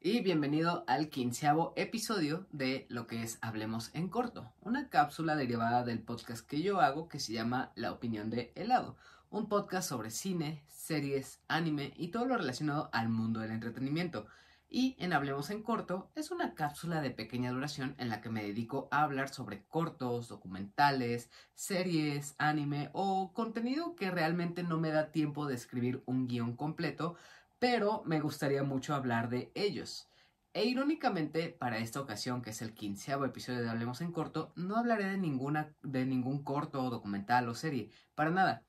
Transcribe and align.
y 0.00 0.20
bienvenido 0.20 0.84
al 0.86 1.08
quinceavo 1.08 1.72
episodio 1.74 2.46
de 2.52 2.86
lo 2.88 3.08
que 3.08 3.24
es 3.24 3.38
Hablemos 3.40 3.90
en 3.94 4.08
Corto, 4.08 4.52
una 4.60 4.88
cápsula 4.88 5.34
derivada 5.34 5.82
del 5.82 5.98
podcast 5.98 6.46
que 6.46 6.62
yo 6.62 6.80
hago 6.80 7.08
que 7.08 7.18
se 7.18 7.32
llama 7.32 7.72
La 7.74 7.90
opinión 7.90 8.30
de 8.30 8.52
helado, 8.54 8.96
un 9.30 9.48
podcast 9.48 9.88
sobre 9.88 10.10
cine, 10.10 10.62
series, 10.68 11.40
anime 11.48 11.94
y 11.96 12.08
todo 12.08 12.26
lo 12.26 12.36
relacionado 12.36 12.90
al 12.92 13.08
mundo 13.08 13.40
del 13.40 13.50
entretenimiento. 13.50 14.26
Y 14.70 14.94
en 14.98 15.14
Hablemos 15.14 15.50
en 15.50 15.62
Corto 15.62 16.10
es 16.14 16.30
una 16.30 16.54
cápsula 16.54 17.00
de 17.00 17.10
pequeña 17.10 17.50
duración 17.50 17.94
en 17.98 18.08
la 18.10 18.20
que 18.20 18.28
me 18.28 18.44
dedico 18.44 18.86
a 18.90 19.02
hablar 19.02 19.30
sobre 19.30 19.64
cortos, 19.64 20.28
documentales, 20.28 21.30
series, 21.54 22.36
anime 22.38 22.90
o 22.92 23.32
contenido 23.32 23.96
que 23.96 24.10
realmente 24.10 24.62
no 24.62 24.78
me 24.78 24.90
da 24.90 25.10
tiempo 25.10 25.46
de 25.46 25.54
escribir 25.54 26.02
un 26.06 26.28
guion 26.28 26.54
completo, 26.54 27.16
pero 27.58 28.02
me 28.04 28.20
gustaría 28.20 28.62
mucho 28.62 28.94
hablar 28.94 29.28
de 29.28 29.50
ellos. 29.54 30.08
E 30.52 30.64
irónicamente, 30.64 31.50
para 31.50 31.78
esta 31.78 32.00
ocasión, 32.00 32.42
que 32.42 32.50
es 32.50 32.62
el 32.62 32.74
quinceavo 32.74 33.24
episodio 33.24 33.62
de 33.62 33.68
Hablemos 33.68 34.00
en 34.00 34.12
Corto, 34.12 34.52
no 34.56 34.76
hablaré 34.76 35.04
de, 35.04 35.18
ninguna, 35.18 35.74
de 35.82 36.06
ningún 36.06 36.42
corto, 36.42 36.90
documental 36.90 37.48
o 37.48 37.54
serie, 37.54 37.90
para 38.14 38.30
nada. 38.30 38.64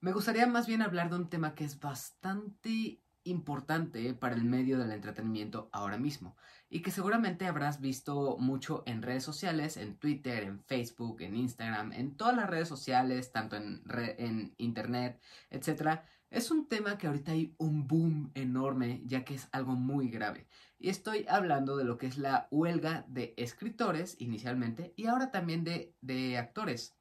Me 0.00 0.12
gustaría 0.12 0.46
más 0.46 0.66
bien 0.66 0.82
hablar 0.82 1.10
de 1.10 1.16
un 1.16 1.28
tema 1.28 1.54
que 1.54 1.64
es 1.64 1.78
bastante 1.78 3.00
importante 3.24 4.14
para 4.14 4.34
el 4.34 4.44
medio 4.44 4.78
del 4.78 4.92
entretenimiento 4.92 5.68
ahora 5.72 5.98
mismo 5.98 6.36
y 6.70 6.82
que 6.82 6.90
seguramente 6.90 7.46
habrás 7.46 7.80
visto 7.80 8.36
mucho 8.38 8.82
en 8.86 9.02
redes 9.02 9.24
sociales, 9.24 9.76
en 9.76 9.96
Twitter, 9.96 10.44
en 10.44 10.60
Facebook, 10.60 11.22
en 11.22 11.34
Instagram, 11.34 11.92
en 11.92 12.16
todas 12.16 12.36
las 12.36 12.48
redes 12.48 12.68
sociales, 12.68 13.32
tanto 13.32 13.56
en, 13.56 13.82
en 14.18 14.54
internet, 14.58 15.20
etc. 15.50 16.00
Es 16.30 16.50
un 16.50 16.68
tema 16.68 16.98
que 16.98 17.06
ahorita 17.06 17.32
hay 17.32 17.54
un 17.56 17.86
boom 17.86 18.30
enorme 18.34 19.02
ya 19.06 19.24
que 19.24 19.34
es 19.34 19.48
algo 19.50 19.72
muy 19.72 20.08
grave. 20.10 20.46
Y 20.78 20.90
estoy 20.90 21.24
hablando 21.28 21.76
de 21.76 21.84
lo 21.84 21.96
que 21.96 22.06
es 22.06 22.18
la 22.18 22.48
huelga 22.50 23.04
de 23.08 23.34
escritores 23.36 24.16
inicialmente 24.20 24.92
y 24.94 25.06
ahora 25.06 25.30
también 25.30 25.64
de, 25.64 25.94
de 26.02 26.36
actores. 26.36 26.94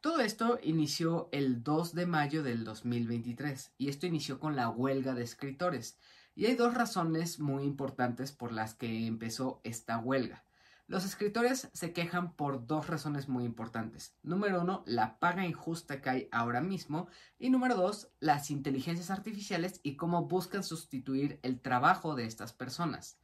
Todo 0.00 0.20
esto 0.20 0.58
inició 0.62 1.28
el 1.32 1.64
2 1.64 1.94
de 1.94 2.06
mayo 2.06 2.42
del 2.42 2.64
2023 2.64 3.72
y 3.78 3.88
esto 3.88 4.06
inició 4.06 4.38
con 4.38 4.54
la 4.54 4.68
huelga 4.68 5.14
de 5.14 5.24
escritores. 5.24 5.98
Y 6.34 6.46
hay 6.46 6.54
dos 6.54 6.74
razones 6.74 7.40
muy 7.40 7.64
importantes 7.64 8.30
por 8.30 8.52
las 8.52 8.74
que 8.74 9.06
empezó 9.06 9.60
esta 9.64 9.98
huelga. 9.98 10.45
Los 10.88 11.04
escritores 11.04 11.68
se 11.72 11.92
quejan 11.92 12.34
por 12.34 12.68
dos 12.68 12.86
razones 12.86 13.28
muy 13.28 13.44
importantes. 13.44 14.14
Número 14.22 14.60
uno, 14.60 14.84
la 14.86 15.18
paga 15.18 15.44
injusta 15.44 16.00
que 16.00 16.10
hay 16.10 16.28
ahora 16.30 16.60
mismo. 16.60 17.08
Y 17.40 17.50
número 17.50 17.74
dos, 17.74 18.08
las 18.20 18.52
inteligencias 18.52 19.10
artificiales 19.10 19.80
y 19.82 19.96
cómo 19.96 20.26
buscan 20.26 20.62
sustituir 20.62 21.40
el 21.42 21.60
trabajo 21.60 22.14
de 22.14 22.26
estas 22.26 22.52
personas. 22.52 23.18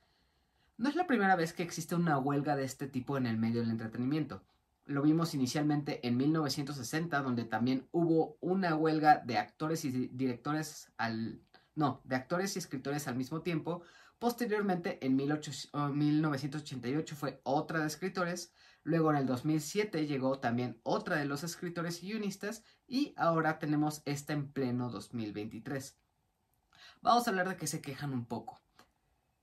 No 0.77 0.89
es 0.89 0.97
la 0.97 1.07
primera 1.07 1.37
vez 1.37 1.53
que 1.53 1.63
existe 1.63 1.95
una 1.95 2.19
huelga 2.19 2.57
de 2.57 2.65
este 2.65 2.89
tipo 2.89 3.17
en 3.17 3.27
el 3.27 3.37
medio 3.37 3.61
del 3.61 3.71
entretenimiento. 3.71 4.43
Lo 4.87 5.03
vimos 5.03 5.33
inicialmente 5.33 6.05
en 6.05 6.17
1960, 6.17 7.23
donde 7.23 7.45
también 7.45 7.87
hubo 7.93 8.37
una 8.41 8.75
huelga 8.75 9.19
de 9.19 9.39
actores 9.39 9.85
y 9.85 10.09
directores 10.09 10.91
al... 10.97 11.41
No, 11.77 12.01
de 12.03 12.17
actores 12.17 12.57
y 12.57 12.59
escritores 12.59 13.07
al 13.07 13.15
mismo 13.15 13.43
tiempo. 13.43 13.83
Posteriormente, 14.23 15.05
en 15.05 15.17
1988 15.17 17.17
fue 17.17 17.41
otra 17.43 17.81
de 17.81 17.89
escritores. 17.89 18.55
Luego 18.85 19.11
en 19.11 19.17
el 19.17 19.27
2007 19.27 20.07
llegó 20.07 20.39
también 20.39 20.81
otra 20.85 21.17
de 21.17 21.25
los 21.25 21.43
escritores 21.43 22.05
y 22.05 22.13
guionistas. 22.13 22.63
Y 22.87 23.15
ahora 23.17 23.59
tenemos 23.59 24.01
esta 24.05 24.33
en 24.33 24.53
pleno 24.53 24.91
2023. 24.91 25.99
Vamos 27.01 27.27
a 27.27 27.31
hablar 27.31 27.49
de 27.49 27.57
que 27.57 27.67
se 27.67 27.81
quejan 27.81 28.13
un 28.13 28.27
poco. 28.27 28.63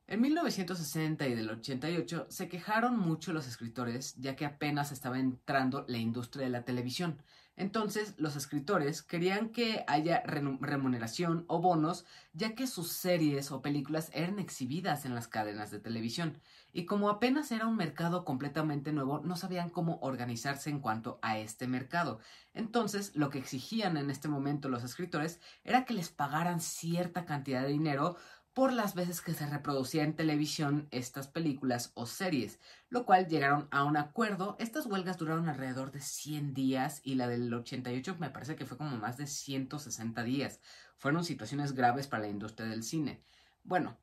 En 0.07 0.21
1960 0.21 1.27
y 1.27 1.35
del 1.35 1.49
88 1.49 2.27
se 2.29 2.47
quejaron 2.47 2.97
mucho 2.97 3.33
los 3.33 3.49
escritores 3.49 4.15
ya 4.15 4.37
que 4.37 4.45
apenas 4.45 4.93
estaba 4.93 5.19
entrando 5.19 5.83
la 5.89 5.97
industria 5.97 6.45
de 6.45 6.51
la 6.51 6.63
televisión. 6.63 7.21
Entonces 7.59 8.13
los 8.17 8.37
escritores 8.37 9.01
querían 9.01 9.49
que 9.49 9.83
haya 9.85 10.23
remuneración 10.23 11.43
o 11.49 11.59
bonos 11.59 12.05
ya 12.31 12.55
que 12.55 12.67
sus 12.67 12.87
series 12.87 13.51
o 13.51 13.61
películas 13.61 14.09
eran 14.13 14.39
exhibidas 14.39 15.03
en 15.03 15.13
las 15.13 15.27
cadenas 15.27 15.69
de 15.69 15.79
televisión. 15.79 16.39
Y 16.71 16.85
como 16.85 17.09
apenas 17.09 17.51
era 17.51 17.67
un 17.67 17.75
mercado 17.75 18.23
completamente 18.23 18.93
nuevo, 18.93 19.19
no 19.25 19.35
sabían 19.35 19.69
cómo 19.69 19.99
organizarse 20.01 20.69
en 20.69 20.79
cuanto 20.79 21.19
a 21.21 21.37
este 21.37 21.67
mercado. 21.67 22.19
Entonces 22.53 23.13
lo 23.15 23.29
que 23.29 23.39
exigían 23.39 23.97
en 23.97 24.09
este 24.09 24.29
momento 24.29 24.69
los 24.69 24.85
escritores 24.85 25.41
era 25.65 25.83
que 25.83 25.93
les 25.93 26.07
pagaran 26.07 26.61
cierta 26.61 27.25
cantidad 27.25 27.63
de 27.63 27.73
dinero 27.73 28.15
por 28.59 28.73
las 28.73 28.93
veces 28.93 29.21
que 29.21 29.33
se 29.33 29.47
reproducía 29.47 30.03
en 30.03 30.17
televisión 30.17 30.89
estas 30.91 31.29
películas 31.29 31.93
o 31.93 32.05
series, 32.05 32.59
lo 32.89 33.05
cual 33.05 33.29
llegaron 33.29 33.69
a 33.71 33.85
un 33.85 33.95
acuerdo. 33.95 34.57
Estas 34.59 34.85
huelgas 34.85 35.17
duraron 35.17 35.47
alrededor 35.47 35.93
de 35.93 36.01
100 36.01 36.53
días 36.53 36.99
y 37.05 37.15
la 37.15 37.29
del 37.29 37.53
88 37.53 38.17
me 38.19 38.31
parece 38.31 38.57
que 38.57 38.65
fue 38.65 38.77
como 38.77 38.97
más 38.97 39.15
de 39.15 39.27
160 39.27 40.23
días. 40.23 40.59
Fueron 40.97 41.23
situaciones 41.23 41.71
graves 41.71 42.07
para 42.07 42.23
la 42.23 42.27
industria 42.27 42.67
del 42.67 42.83
cine. 42.83 43.23
Bueno, 43.63 43.97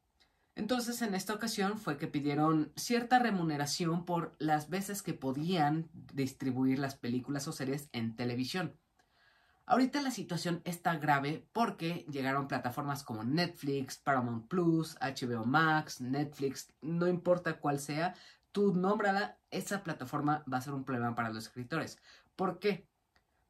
entonces 0.55 1.03
en 1.03 1.15
esta 1.15 1.35
ocasión 1.35 1.79
fue 1.79 1.99
que 1.99 2.07
pidieron 2.07 2.73
cierta 2.77 3.19
remuneración 3.19 4.07
por 4.07 4.37
las 4.39 4.71
veces 4.71 5.03
que 5.03 5.13
podían 5.13 5.91
distribuir 6.15 6.79
las 6.79 6.97
películas 6.97 7.47
o 7.47 7.53
series 7.53 7.91
en 7.93 8.17
televisión. 8.17 8.75
Ahorita 9.69 10.01
la 10.01 10.13
situación 10.13 10.63
está 10.65 10.97
grave 10.97 11.45
porque 11.53 12.07
llegaron 12.09 12.47
plataformas 12.47 13.03
como 13.03 13.25
Netflix, 13.25 13.99
Paramount 13.99 14.47
Plus, 14.47 14.97
HBO 15.01 15.45
Max, 15.45 16.01
Netflix, 16.01 16.73
no 16.81 17.09
importa 17.09 17.59
cuál 17.59 17.81
sea, 17.81 18.15
tú 18.53 18.73
nómbrala, 18.75 19.39
esa 19.51 19.83
plataforma 19.83 20.45
va 20.51 20.59
a 20.59 20.61
ser 20.61 20.73
un 20.73 20.85
problema 20.85 21.17
para 21.17 21.31
los 21.31 21.47
escritores. 21.47 21.99
¿Por 22.37 22.61
qué? 22.61 22.89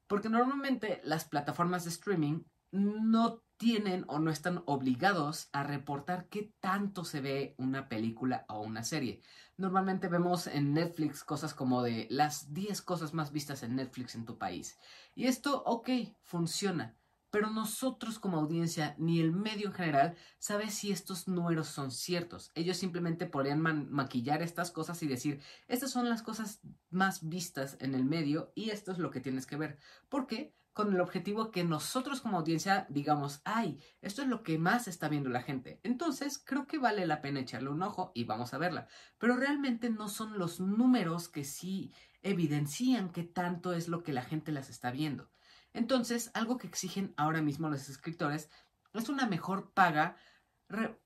Porque 0.07 0.27
normalmente 0.27 1.01
las 1.03 1.25
plataformas 1.25 1.83
de 1.83 1.91
streaming 1.91 2.41
no 2.71 3.43
tienen 3.57 4.03
o 4.07 4.17
no 4.17 4.31
están 4.31 4.63
obligados 4.65 5.49
a 5.51 5.63
reportar 5.63 6.27
qué 6.29 6.51
tanto 6.59 7.05
se 7.05 7.21
ve 7.21 7.53
una 7.59 7.89
película 7.89 8.45
o 8.49 8.61
una 8.61 8.83
serie. 8.83 9.21
Normalmente 9.57 10.07
vemos 10.07 10.45
en 10.45 10.73
Netflix 10.73 11.23
cosas 11.23 11.55
como 11.55 11.81
de 11.81 12.07
las 12.11 12.53
10 12.53 12.81
cosas 12.83 13.13
más 13.15 13.31
vistas 13.31 13.63
en 13.63 13.75
Netflix 13.75 14.13
en 14.13 14.25
tu 14.25 14.37
país. 14.37 14.77
Y 15.15 15.25
esto, 15.25 15.63
ok, 15.65 15.89
funciona. 16.21 16.95
Pero 17.29 17.49
nosotros 17.49 18.19
como 18.19 18.37
audiencia, 18.37 18.95
ni 18.97 19.19
el 19.19 19.31
medio 19.31 19.67
en 19.67 19.73
general, 19.73 20.15
sabe 20.39 20.69
si 20.69 20.91
estos 20.91 21.27
números 21.27 21.67
son 21.67 21.91
ciertos. 21.91 22.51
Ellos 22.55 22.77
simplemente 22.77 23.25
podrían 23.25 23.61
maquillar 23.61 24.41
estas 24.41 24.71
cosas 24.71 25.01
y 25.03 25.07
decir, 25.07 25.41
estas 25.67 25.91
son 25.91 26.09
las 26.09 26.23
cosas 26.23 26.61
más 26.89 27.27
vistas 27.27 27.77
en 27.79 27.95
el 27.95 28.05
medio 28.05 28.51
y 28.55 28.69
esto 28.69 28.91
es 28.91 28.97
lo 28.97 29.11
que 29.11 29.21
tienes 29.21 29.45
que 29.45 29.57
ver. 29.57 29.77
¿Por 30.09 30.27
qué? 30.27 30.55
con 30.77 30.93
el 30.93 31.01
objetivo 31.01 31.49
que 31.49 31.63
nosotros 31.63 32.21
como 32.21 32.37
audiencia 32.37 32.85
digamos, 32.89 33.41
ay, 33.45 33.79
esto 33.99 34.21
es 34.21 34.27
lo 34.27 34.43
que 34.43 34.59
más 34.59 34.87
está 34.87 35.09
viendo 35.09 35.27
la 35.27 35.41
gente. 35.41 35.79
Entonces, 35.81 36.37
creo 36.37 36.67
que 36.67 36.77
vale 36.77 37.07
la 37.07 37.19
pena 37.19 37.39
echarle 37.39 37.69
un 37.69 37.81
ojo 37.81 38.11
y 38.13 38.25
vamos 38.25 38.53
a 38.53 38.59
verla. 38.59 38.87
Pero 39.17 39.37
realmente 39.37 39.89
no 39.89 40.07
son 40.07 40.37
los 40.37 40.59
números 40.59 41.29
que 41.29 41.43
sí 41.45 41.93
evidencian 42.21 43.11
que 43.11 43.23
tanto 43.23 43.73
es 43.73 43.87
lo 43.87 44.03
que 44.03 44.13
la 44.13 44.21
gente 44.21 44.51
las 44.51 44.69
está 44.69 44.91
viendo. 44.91 45.31
Entonces, 45.77 46.31
algo 46.33 46.57
que 46.57 46.67
exigen 46.67 47.13
ahora 47.17 47.41
mismo 47.41 47.69
los 47.69 47.87
escritores 47.89 48.49
es 48.93 49.09
una 49.09 49.27
mejor 49.27 49.71
paga 49.73 50.17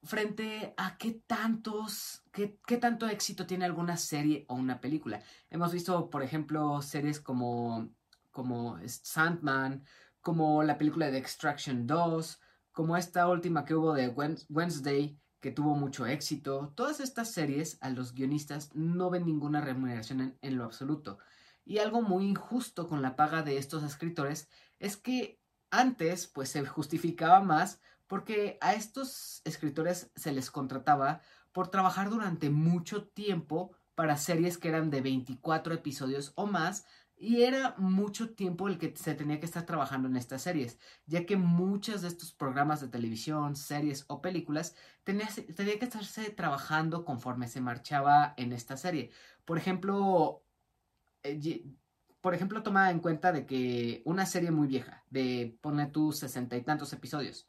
frente 0.04 0.74
a 0.78 0.98
qué 0.98 1.22
tantos, 1.28 2.24
qué, 2.32 2.58
qué, 2.66 2.78
tanto 2.78 3.08
éxito 3.08 3.46
tiene 3.46 3.66
alguna 3.66 3.96
serie 3.98 4.46
o 4.48 4.56
una 4.56 4.82
película. 4.82 5.22
Hemos 5.52 5.72
visto, 5.72 6.10
por 6.10 6.24
ejemplo, 6.24 6.82
series 6.82 7.20
como 7.20 7.92
como 8.32 8.80
Sandman, 8.86 9.84
como 10.22 10.64
la 10.64 10.78
película 10.78 11.12
de 11.12 11.18
Extraction 11.18 11.86
2, 11.86 12.40
como 12.72 12.98
esta 12.98 13.28
última 13.28 13.66
que 13.66 13.76
hubo 13.76 13.94
de 13.94 14.08
Wednesday, 14.50 15.20
que 15.40 15.52
tuvo 15.52 15.76
mucho 15.76 16.06
éxito. 16.06 16.72
Todas 16.76 17.00
estas 17.00 17.32
series 17.32 17.78
a 17.82 17.90
los 17.90 18.14
guionistas 18.14 18.74
no 18.74 19.10
ven 19.10 19.26
ninguna 19.26 19.62
remuneración 19.62 20.38
en, 20.42 20.58
lo 20.58 20.64
absoluto. 20.64 21.20
Y 21.66 21.80
algo 21.80 22.02
muy 22.02 22.26
injusto 22.26 22.88
con 22.88 23.02
la 23.02 23.16
paga 23.16 23.44
de 23.44 23.58
estos 23.58 23.84
escritores 23.84 24.50
es 24.80 24.98
que 24.98 25.40
antes 25.70 26.28
pues 26.28 26.50
se 26.50 26.66
justificaba 26.66 27.42
más 27.42 27.80
porque 28.08 28.58
a 28.62 28.74
estos 28.74 29.42
escritores 29.46 30.12
se 30.16 30.34
les 30.34 30.52
contrataba 30.52 31.22
por 31.52 31.70
trabajar 31.70 32.10
durante 32.10 32.50
mucho 32.50 33.08
tiempo 33.08 33.72
para 33.96 34.18
series 34.18 34.58
que 34.58 34.70
eran 34.70 34.90
de 34.90 35.02
24 35.02 35.74
episodios 35.74 36.34
o 36.36 36.46
más 36.46 36.86
y 37.22 37.44
era 37.44 37.76
mucho 37.78 38.32
tiempo 38.32 38.68
el 38.68 38.80
que 38.80 38.96
se 38.98 39.14
tenía 39.14 39.40
que 39.40 39.46
estar 39.46 39.64
trabajando 39.68 40.08
en 40.08 40.16
estas 40.16 40.42
series, 40.42 40.80
ya 41.06 41.28
que 41.28 41.38
muchos 41.38 42.02
de 42.02 42.08
estos 42.08 42.34
programas 42.34 42.82
de 42.82 42.88
televisión, 42.88 43.56
series 43.56 44.06
o 44.08 44.22
películas 44.22 44.76
tenía, 45.04 45.28
tenía 45.56 45.78
que 45.78 45.86
estarse 45.86 46.32
trabajando 46.32 47.06
conforme 47.06 47.48
se 47.48 47.62
marchaba 47.62 48.34
en 48.38 48.54
esta 48.54 48.76
serie. 48.76 49.12
Por 49.46 49.60
ejemplo, 49.60 50.44
por 52.22 52.34
ejemplo, 52.36 52.64
toma 52.64 52.92
en 52.92 53.00
cuenta 53.00 53.32
de 53.32 53.46
que 53.46 54.02
una 54.06 54.26
serie 54.26 54.52
muy 54.52 54.68
vieja, 54.68 55.06
de 55.10 55.58
pone 55.62 55.88
tus 55.88 56.20
sesenta 56.20 56.56
y 56.56 56.64
tantos 56.64 56.94
episodios, 56.94 57.48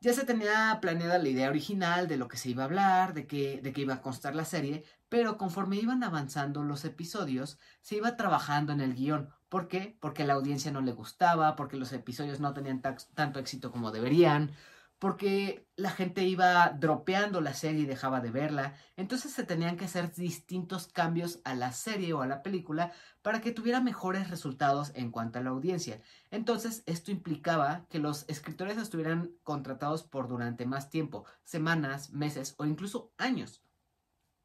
ya 0.00 0.14
se 0.14 0.24
tenía 0.24 0.78
planeada 0.80 1.18
la 1.18 1.28
idea 1.28 1.50
original 1.50 2.08
de 2.08 2.16
lo 2.16 2.26
que 2.28 2.38
se 2.38 2.50
iba 2.50 2.62
a 2.62 2.66
hablar, 2.66 3.12
de 3.12 3.26
qué, 3.26 3.60
de 3.62 3.72
qué 3.72 3.82
iba 3.82 3.94
a 3.94 4.02
constar 4.02 4.34
la 4.34 4.46
serie, 4.46 4.84
pero 5.10 5.36
conforme 5.36 5.76
iban 5.76 6.02
avanzando 6.02 6.62
los 6.62 6.84
episodios, 6.86 7.58
se 7.82 7.96
iba 7.96 8.16
trabajando 8.16 8.72
en 8.72 8.80
el 8.80 8.94
guion. 8.94 9.28
¿Por 9.50 9.68
qué? 9.68 9.98
Porque 10.00 10.24
la 10.24 10.34
audiencia 10.34 10.70
no 10.70 10.80
le 10.80 10.92
gustaba, 10.92 11.54
porque 11.54 11.76
los 11.76 11.92
episodios 11.92 12.40
no 12.40 12.54
tenían 12.54 12.80
tanto 12.80 13.40
éxito 13.40 13.70
como 13.70 13.90
deberían, 13.90 14.52
porque 15.00 15.66
la 15.76 15.90
gente 15.90 16.24
iba 16.24 16.68
dropeando 16.78 17.40
la 17.40 17.54
serie 17.54 17.80
y 17.80 17.86
dejaba 17.86 18.20
de 18.20 18.30
verla, 18.30 18.74
entonces 18.96 19.32
se 19.32 19.44
tenían 19.44 19.78
que 19.78 19.86
hacer 19.86 20.14
distintos 20.14 20.88
cambios 20.88 21.40
a 21.44 21.54
la 21.54 21.72
serie 21.72 22.12
o 22.12 22.20
a 22.20 22.26
la 22.26 22.42
película 22.42 22.92
para 23.22 23.40
que 23.40 23.50
tuviera 23.50 23.80
mejores 23.80 24.28
resultados 24.28 24.92
en 24.94 25.10
cuanto 25.10 25.38
a 25.38 25.42
la 25.42 25.50
audiencia. 25.50 26.02
Entonces 26.30 26.82
esto 26.84 27.10
implicaba 27.10 27.86
que 27.88 27.98
los 27.98 28.28
escritores 28.28 28.76
estuvieran 28.76 29.32
contratados 29.42 30.02
por 30.02 30.28
durante 30.28 30.66
más 30.66 30.90
tiempo, 30.90 31.24
semanas, 31.44 32.10
meses 32.10 32.54
o 32.58 32.66
incluso 32.66 33.14
años. 33.16 33.62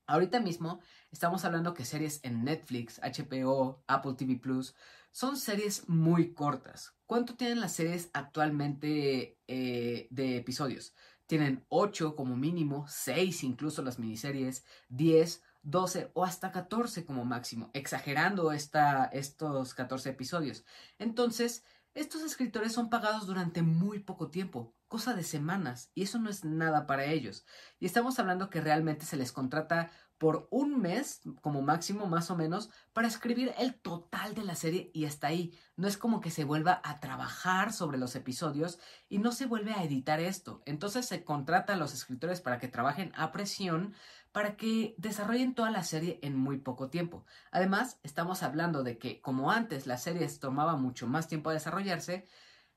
Ahorita 0.07 0.39
mismo 0.39 0.79
estamos 1.11 1.43
hablando 1.43 1.73
que 1.73 1.83
series 1.83 2.21
en 2.23 2.45
Netflix, 2.45 3.01
HBO, 3.01 3.83
Apple 3.87 4.13
TV 4.13 4.37
Plus 4.37 4.73
son 5.11 5.35
series 5.35 5.89
muy 5.89 6.33
cortas. 6.33 6.94
¿Cuánto 7.05 7.35
tienen 7.35 7.59
las 7.59 7.73
series 7.73 8.09
actualmente 8.13 9.37
eh, 9.47 10.07
de 10.09 10.37
episodios? 10.37 10.95
Tienen 11.27 11.63
8 11.69 12.15
como 12.15 12.35
mínimo, 12.35 12.85
6 12.87 13.43
incluso 13.43 13.83
las 13.83 13.99
miniseries, 13.99 14.63
10, 14.89 15.43
12 15.61 16.11
o 16.13 16.25
hasta 16.25 16.51
14 16.51 17.05
como 17.05 17.25
máximo, 17.25 17.69
exagerando 17.73 18.51
esta, 18.51 19.05
estos 19.05 19.73
14 19.73 20.09
episodios. 20.11 20.65
Entonces, 20.97 21.63
estos 21.95 22.23
escritores 22.23 22.73
son 22.73 22.89
pagados 22.89 23.25
durante 23.25 23.61
muy 23.61 23.99
poco 23.99 24.29
tiempo, 24.29 24.75
cosa 24.87 25.13
de 25.13 25.23
semanas, 25.23 25.91
y 25.95 26.03
eso 26.03 26.19
no 26.19 26.29
es 26.29 26.43
nada 26.43 26.87
para 26.87 27.05
ellos. 27.05 27.45
Y 27.79 27.85
estamos 27.85 28.19
hablando 28.19 28.49
que 28.49 28.61
realmente 28.61 29.05
se 29.05 29.15
les 29.15 29.31
contrata 29.31 29.91
por 30.17 30.47
un 30.49 30.81
mes, 30.81 31.21
como 31.41 31.61
máximo 31.61 32.07
más 32.07 32.31
o 32.31 32.35
menos, 32.35 32.69
para 32.93 33.07
escribir 33.07 33.53
el 33.57 33.75
total 33.75 34.33
de 34.33 34.43
la 34.43 34.55
serie 34.55 34.91
y 34.93 35.05
hasta 35.05 35.27
ahí. 35.27 35.57
No 35.75 35.87
es 35.87 35.97
como 35.97 36.21
que 36.21 36.31
se 36.31 36.45
vuelva 36.45 36.81
a 36.83 36.99
trabajar 36.99 37.73
sobre 37.73 37.97
los 37.97 38.15
episodios 38.15 38.79
y 39.09 39.19
no 39.19 39.31
se 39.31 39.45
vuelve 39.45 39.73
a 39.73 39.83
editar 39.83 40.19
esto. 40.19 40.61
Entonces 40.65 41.05
se 41.05 41.23
contrata 41.23 41.73
a 41.73 41.77
los 41.77 41.93
escritores 41.93 42.41
para 42.41 42.59
que 42.59 42.67
trabajen 42.67 43.11
a 43.15 43.31
presión 43.31 43.93
para 44.31 44.57
que 44.57 44.95
desarrollen 44.97 45.55
toda 45.55 45.71
la 45.71 45.81
serie 45.83 46.19
en 46.21 46.35
muy 46.35 46.57
poco 46.57 46.89
tiempo. 46.89 47.25
Además, 47.51 48.01
estamos 48.03 48.43
hablando 48.43 48.83
de 48.83 48.97
que 48.97 49.21
como 49.21 49.49
antes 49.49 49.87
las 49.87 50.03
series 50.03 50.41
tomaban 50.41 50.81
mucho 50.81 51.07
más 51.07 51.29
tiempo 51.29 51.49
a 51.49 51.53
desarrollarse, 51.53 52.25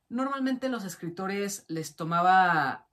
normalmente 0.08 0.69
los 0.69 0.85
escritores 0.85 1.64
les 1.67 1.96
tomaba 1.96 2.87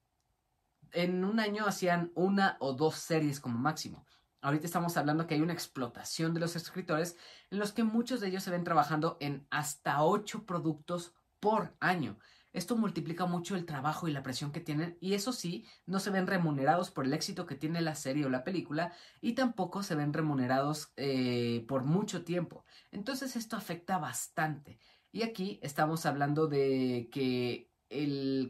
en 0.94 1.24
un 1.26 1.40
año 1.40 1.68
hacían 1.68 2.12
una 2.16 2.58
o 2.60 2.74
dos 2.74 2.96
series 2.96 3.40
como 3.40 3.60
máximo. 3.60 4.06
Ahorita 4.46 4.68
estamos 4.68 4.96
hablando 4.96 5.26
que 5.26 5.34
hay 5.34 5.42
una 5.42 5.54
explotación 5.54 6.36
de 6.36 6.40
los 6.40 6.56
escritores 6.56 7.18
en 7.50 7.58
los 7.58 7.72
que 7.72 7.84
muchos 7.84 8.22
de 8.22 8.28
ellos 8.28 8.44
se 8.44 8.52
ven 8.52 8.64
trabajando 8.64 9.18
en 9.20 9.48
hasta 9.50 10.04
ocho 10.04 10.46
productos 10.46 11.16
por 11.40 11.76
año. 11.80 12.20
Esto 12.54 12.78
multiplica 12.78 13.26
mucho 13.26 13.56
el 13.56 13.66
trabajo 13.66 14.08
y 14.08 14.12
la 14.12 14.22
presión 14.22 14.52
que 14.52 14.60
tienen 14.60 15.00
y 15.02 15.16
eso 15.16 15.34
sí, 15.34 15.66
no 15.88 16.00
se 16.00 16.12
ven 16.12 16.28
remunerados 16.28 16.92
por 16.92 17.06
el 17.06 17.14
éxito 17.14 17.48
que 17.48 17.56
tiene 17.56 17.82
la 17.82 17.96
serie 17.96 18.24
o 18.24 18.30
la 18.30 18.44
película 18.44 18.94
y 19.20 19.34
tampoco 19.34 19.82
se 19.82 19.96
ven 19.96 20.14
remunerados 20.14 20.94
eh, 20.96 21.66
por 21.68 21.84
mucho 21.84 22.24
tiempo. 22.24 22.66
Entonces 22.92 23.36
esto 23.36 23.56
afecta 23.56 23.98
bastante. 23.98 24.78
Y 25.12 25.24
aquí 25.24 25.60
estamos 25.64 26.06
hablando 26.06 26.46
de 26.46 27.10
que 27.12 27.72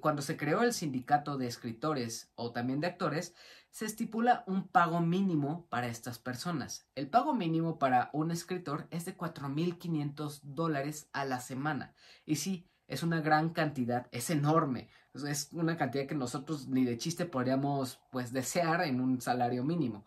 cuando 0.01 0.21
se 0.21 0.35
creó 0.35 0.61
el 0.63 0.73
sindicato 0.73 1.37
de 1.37 1.47
escritores 1.47 2.33
o 2.35 2.51
también 2.51 2.81
de 2.81 2.87
actores, 2.87 3.33
se 3.75 3.83
estipula 3.83 4.45
un 4.47 4.69
pago 4.69 5.01
mínimo 5.01 5.67
para 5.67 5.87
estas 5.87 6.17
personas. 6.17 6.87
El 6.95 7.09
pago 7.09 7.33
mínimo 7.33 7.77
para 7.77 8.09
un 8.13 8.31
escritor 8.31 8.87
es 8.89 9.03
de 9.03 9.17
4.500 9.17 10.39
dólares 10.43 11.09
a 11.11 11.25
la 11.25 11.41
semana. 11.41 11.93
Y 12.25 12.37
sí, 12.37 12.69
es 12.87 13.03
una 13.03 13.19
gran 13.19 13.49
cantidad, 13.49 14.07
es 14.13 14.29
enorme. 14.29 14.87
Es 15.13 15.49
una 15.51 15.75
cantidad 15.75 16.07
que 16.07 16.15
nosotros 16.15 16.69
ni 16.69 16.85
de 16.85 16.97
chiste 16.97 17.25
podríamos 17.25 17.99
pues 18.11 18.31
desear 18.31 18.81
en 18.83 19.01
un 19.01 19.19
salario 19.19 19.65
mínimo. 19.65 20.05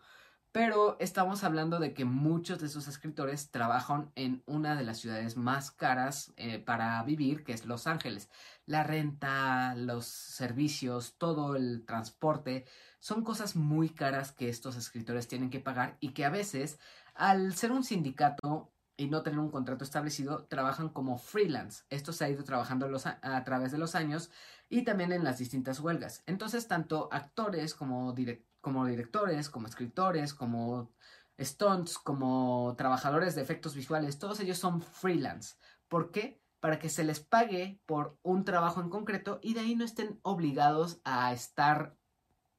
Pero 0.51 0.97
estamos 0.99 1.43
hablando 1.43 1.79
de 1.79 1.93
que 1.93 2.05
muchos 2.05 2.59
de 2.59 2.65
esos 2.65 2.87
escritores 2.87 3.51
trabajan 3.51 4.11
en 4.15 4.41
una 4.47 4.75
de 4.75 4.83
las 4.83 4.97
ciudades 4.97 5.37
más 5.37 5.69
caras 5.69 6.33
eh, 6.37 6.57
para 6.57 7.01
vivir, 7.03 7.43
que 7.43 7.53
es 7.53 7.65
Los 7.67 7.85
Ángeles. 7.85 8.29
La 8.65 8.83
renta, 8.83 9.75
los 9.75 10.05
servicios, 10.05 11.15
todo 11.19 11.55
el 11.55 11.85
transporte, 11.85 12.65
son 12.99 13.23
cosas 13.23 13.55
muy 13.55 13.89
caras 13.89 14.31
que 14.31 14.49
estos 14.49 14.75
escritores 14.75 15.27
tienen 15.27 15.51
que 15.51 15.59
pagar 15.59 15.97
y 15.99 16.13
que 16.13 16.25
a 16.25 16.31
veces, 16.31 16.79
al 17.13 17.53
ser 17.55 17.71
un 17.71 17.83
sindicato 17.83 18.71
y 18.97 19.07
no 19.07 19.21
tener 19.21 19.39
un 19.39 19.51
contrato 19.51 19.83
establecido, 19.83 20.45
trabajan 20.45 20.89
como 20.89 21.17
freelance. 21.19 21.83
Esto 21.91 22.11
se 22.11 22.25
ha 22.25 22.29
ido 22.29 22.43
trabajando 22.43 22.89
a, 23.21 23.43
través 23.43 23.71
de 23.71 23.77
los 23.77 23.95
años 23.95 24.31
y 24.67 24.83
también 24.83 25.11
en 25.11 25.23
las 25.23 25.37
distintas 25.37 25.79
huelgas. 25.79 26.23
Entonces, 26.25 26.67
tanto 26.67 27.07
actores 27.11 27.75
como, 27.75 28.13
como 28.61 28.85
directores, 28.85 29.49
como 29.49 29.67
escritores, 29.67 30.33
como 30.33 30.93
stunts, 31.39 31.97
como 31.97 32.75
trabajadores 32.77 33.35
de 33.35 33.41
efectos 33.41 33.75
visuales, 33.75 34.19
todos 34.19 34.39
ellos 34.39 34.57
son 34.57 34.81
freelance. 34.81 35.55
¿Por 35.87 36.11
qué? 36.11 36.41
Para 36.59 36.79
que 36.79 36.89
se 36.89 37.03
les 37.03 37.19
pague 37.19 37.81
por 37.85 38.17
un 38.21 38.43
trabajo 38.43 38.81
en 38.81 38.89
concreto 38.89 39.39
y 39.41 39.53
de 39.53 39.61
ahí 39.61 39.75
no 39.75 39.85
estén 39.85 40.19
obligados 40.23 40.99
a 41.05 41.31
estar 41.31 41.95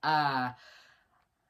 a, 0.03 0.57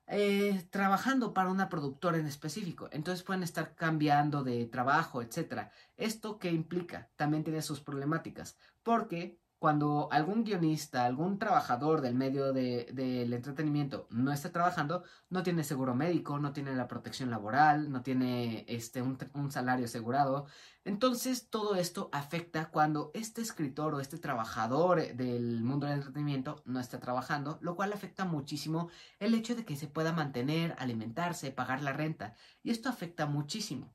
eh, 0.08 0.66
trabajando 0.70 1.32
para 1.32 1.50
una 1.50 1.68
productora 1.68 2.18
en 2.18 2.26
específico. 2.26 2.88
Entonces 2.90 3.22
pueden 3.22 3.44
estar 3.44 3.76
cambiando 3.76 4.42
de 4.42 4.66
trabajo, 4.66 5.22
etc. 5.22 5.70
¿Esto 5.96 6.38
qué 6.38 6.50
implica? 6.50 7.10
También 7.14 7.44
tiene 7.44 7.62
sus 7.62 7.80
problemáticas. 7.80 8.58
Porque 8.82 9.38
cuando 9.60 10.08
algún 10.10 10.42
guionista, 10.42 11.04
algún 11.04 11.38
trabajador 11.38 12.00
del 12.00 12.14
medio 12.14 12.54
del 12.54 13.30
entretenimiento 13.30 14.06
no 14.08 14.32
está 14.32 14.50
trabajando, 14.50 15.04
no 15.28 15.42
tiene 15.42 15.64
seguro 15.64 15.94
médico, 15.94 16.38
no 16.38 16.54
tiene 16.54 16.74
la 16.74 16.88
protección 16.88 17.28
laboral, 17.30 17.92
no 17.92 18.02
tiene 18.02 18.64
este, 18.68 19.02
un, 19.02 19.18
un, 19.34 19.52
salario 19.52 19.84
asegurado. 19.84 20.46
Entonces 20.86 21.50
todo 21.50 21.74
esto 21.74 22.08
afecta 22.10 22.70
cuando 22.70 23.10
este 23.12 23.42
escritor 23.42 23.94
o 23.94 24.00
este 24.00 24.16
trabajador 24.16 25.14
del 25.14 25.62
mundo 25.62 25.86
del 25.86 25.96
entretenimiento 25.96 26.62
no 26.64 26.80
está 26.80 26.98
trabajando, 26.98 27.58
lo 27.60 27.76
cual 27.76 27.92
afecta 27.92 28.24
muchísimo 28.24 28.88
el 29.18 29.34
hecho 29.34 29.54
de 29.54 29.66
que 29.66 29.76
se 29.76 29.88
pueda 29.88 30.14
mantener, 30.14 30.74
alimentarse, 30.78 31.50
pagar 31.52 31.82
la 31.82 31.92
renta. 31.92 32.34
Y 32.62 32.70
esto 32.70 32.88
afecta 32.88 33.26
muchísimo. 33.26 33.92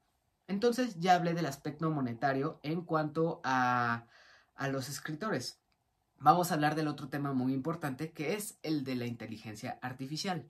Entonces 0.48 1.00
ya 1.00 1.16
hablé 1.16 1.34
del 1.34 1.48
aspecto 1.48 1.90
monetario 1.90 2.60
en 2.62 2.84
cuanto 2.84 3.42
a 3.44 4.06
a 4.56 4.68
los 4.68 4.90
escritores. 4.90 5.62
Vamos 6.26 6.50
a 6.50 6.56
hablar 6.56 6.74
del 6.74 6.88
otro 6.88 7.08
tema 7.08 7.34
muy 7.34 7.54
importante 7.54 8.12
que 8.12 8.34
es 8.34 8.58
el 8.64 8.84
de 8.84 8.96
la 8.96 9.06
inteligencia 9.06 9.78
artificial. 9.84 10.50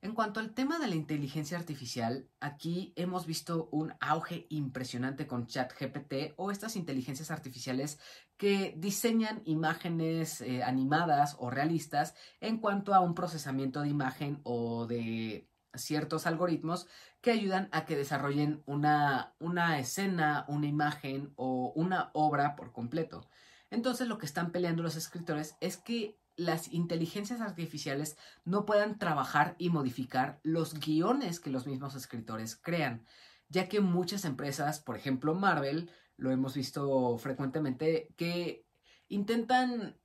En 0.00 0.14
cuanto 0.14 0.40
al 0.40 0.54
tema 0.54 0.78
de 0.78 0.88
la 0.88 0.94
inteligencia 0.94 1.58
artificial, 1.58 2.30
aquí 2.40 2.94
hemos 2.96 3.26
visto 3.26 3.68
un 3.72 3.92
auge 4.00 4.46
impresionante 4.48 5.26
con 5.26 5.48
ChatGPT 5.48 6.32
o 6.36 6.50
estas 6.50 6.76
inteligencias 6.76 7.30
artificiales 7.30 7.98
que 8.38 8.72
diseñan 8.78 9.42
imágenes 9.44 10.40
eh, 10.40 10.62
animadas 10.62 11.36
o 11.40 11.50
realistas 11.50 12.14
en 12.40 12.56
cuanto 12.56 12.94
a 12.94 13.00
un 13.00 13.14
procesamiento 13.14 13.82
de 13.82 13.90
imagen 13.90 14.40
o 14.44 14.86
de 14.86 15.50
ciertos 15.74 16.26
algoritmos 16.26 16.86
que 17.20 17.32
ayudan 17.32 17.68
a 17.70 17.84
que 17.84 17.96
desarrollen 17.96 18.62
una, 18.64 19.34
una 19.40 19.78
escena, 19.78 20.46
una 20.48 20.68
imagen 20.68 21.34
o 21.36 21.70
una 21.76 22.08
obra 22.14 22.56
por 22.56 22.72
completo. 22.72 23.28
Entonces 23.70 24.08
lo 24.08 24.18
que 24.18 24.26
están 24.26 24.52
peleando 24.52 24.82
los 24.82 24.96
escritores 24.96 25.56
es 25.60 25.76
que 25.76 26.18
las 26.36 26.72
inteligencias 26.72 27.40
artificiales 27.40 28.16
no 28.44 28.66
puedan 28.66 28.98
trabajar 28.98 29.54
y 29.58 29.70
modificar 29.70 30.38
los 30.42 30.74
guiones 30.74 31.40
que 31.40 31.50
los 31.50 31.66
mismos 31.66 31.94
escritores 31.94 32.56
crean, 32.56 33.06
ya 33.48 33.68
que 33.68 33.80
muchas 33.80 34.24
empresas, 34.24 34.80
por 34.80 34.96
ejemplo 34.96 35.34
Marvel, 35.34 35.90
lo 36.16 36.30
hemos 36.30 36.54
visto 36.54 37.16
frecuentemente, 37.18 38.08
que 38.16 38.66
intentan 39.08 39.98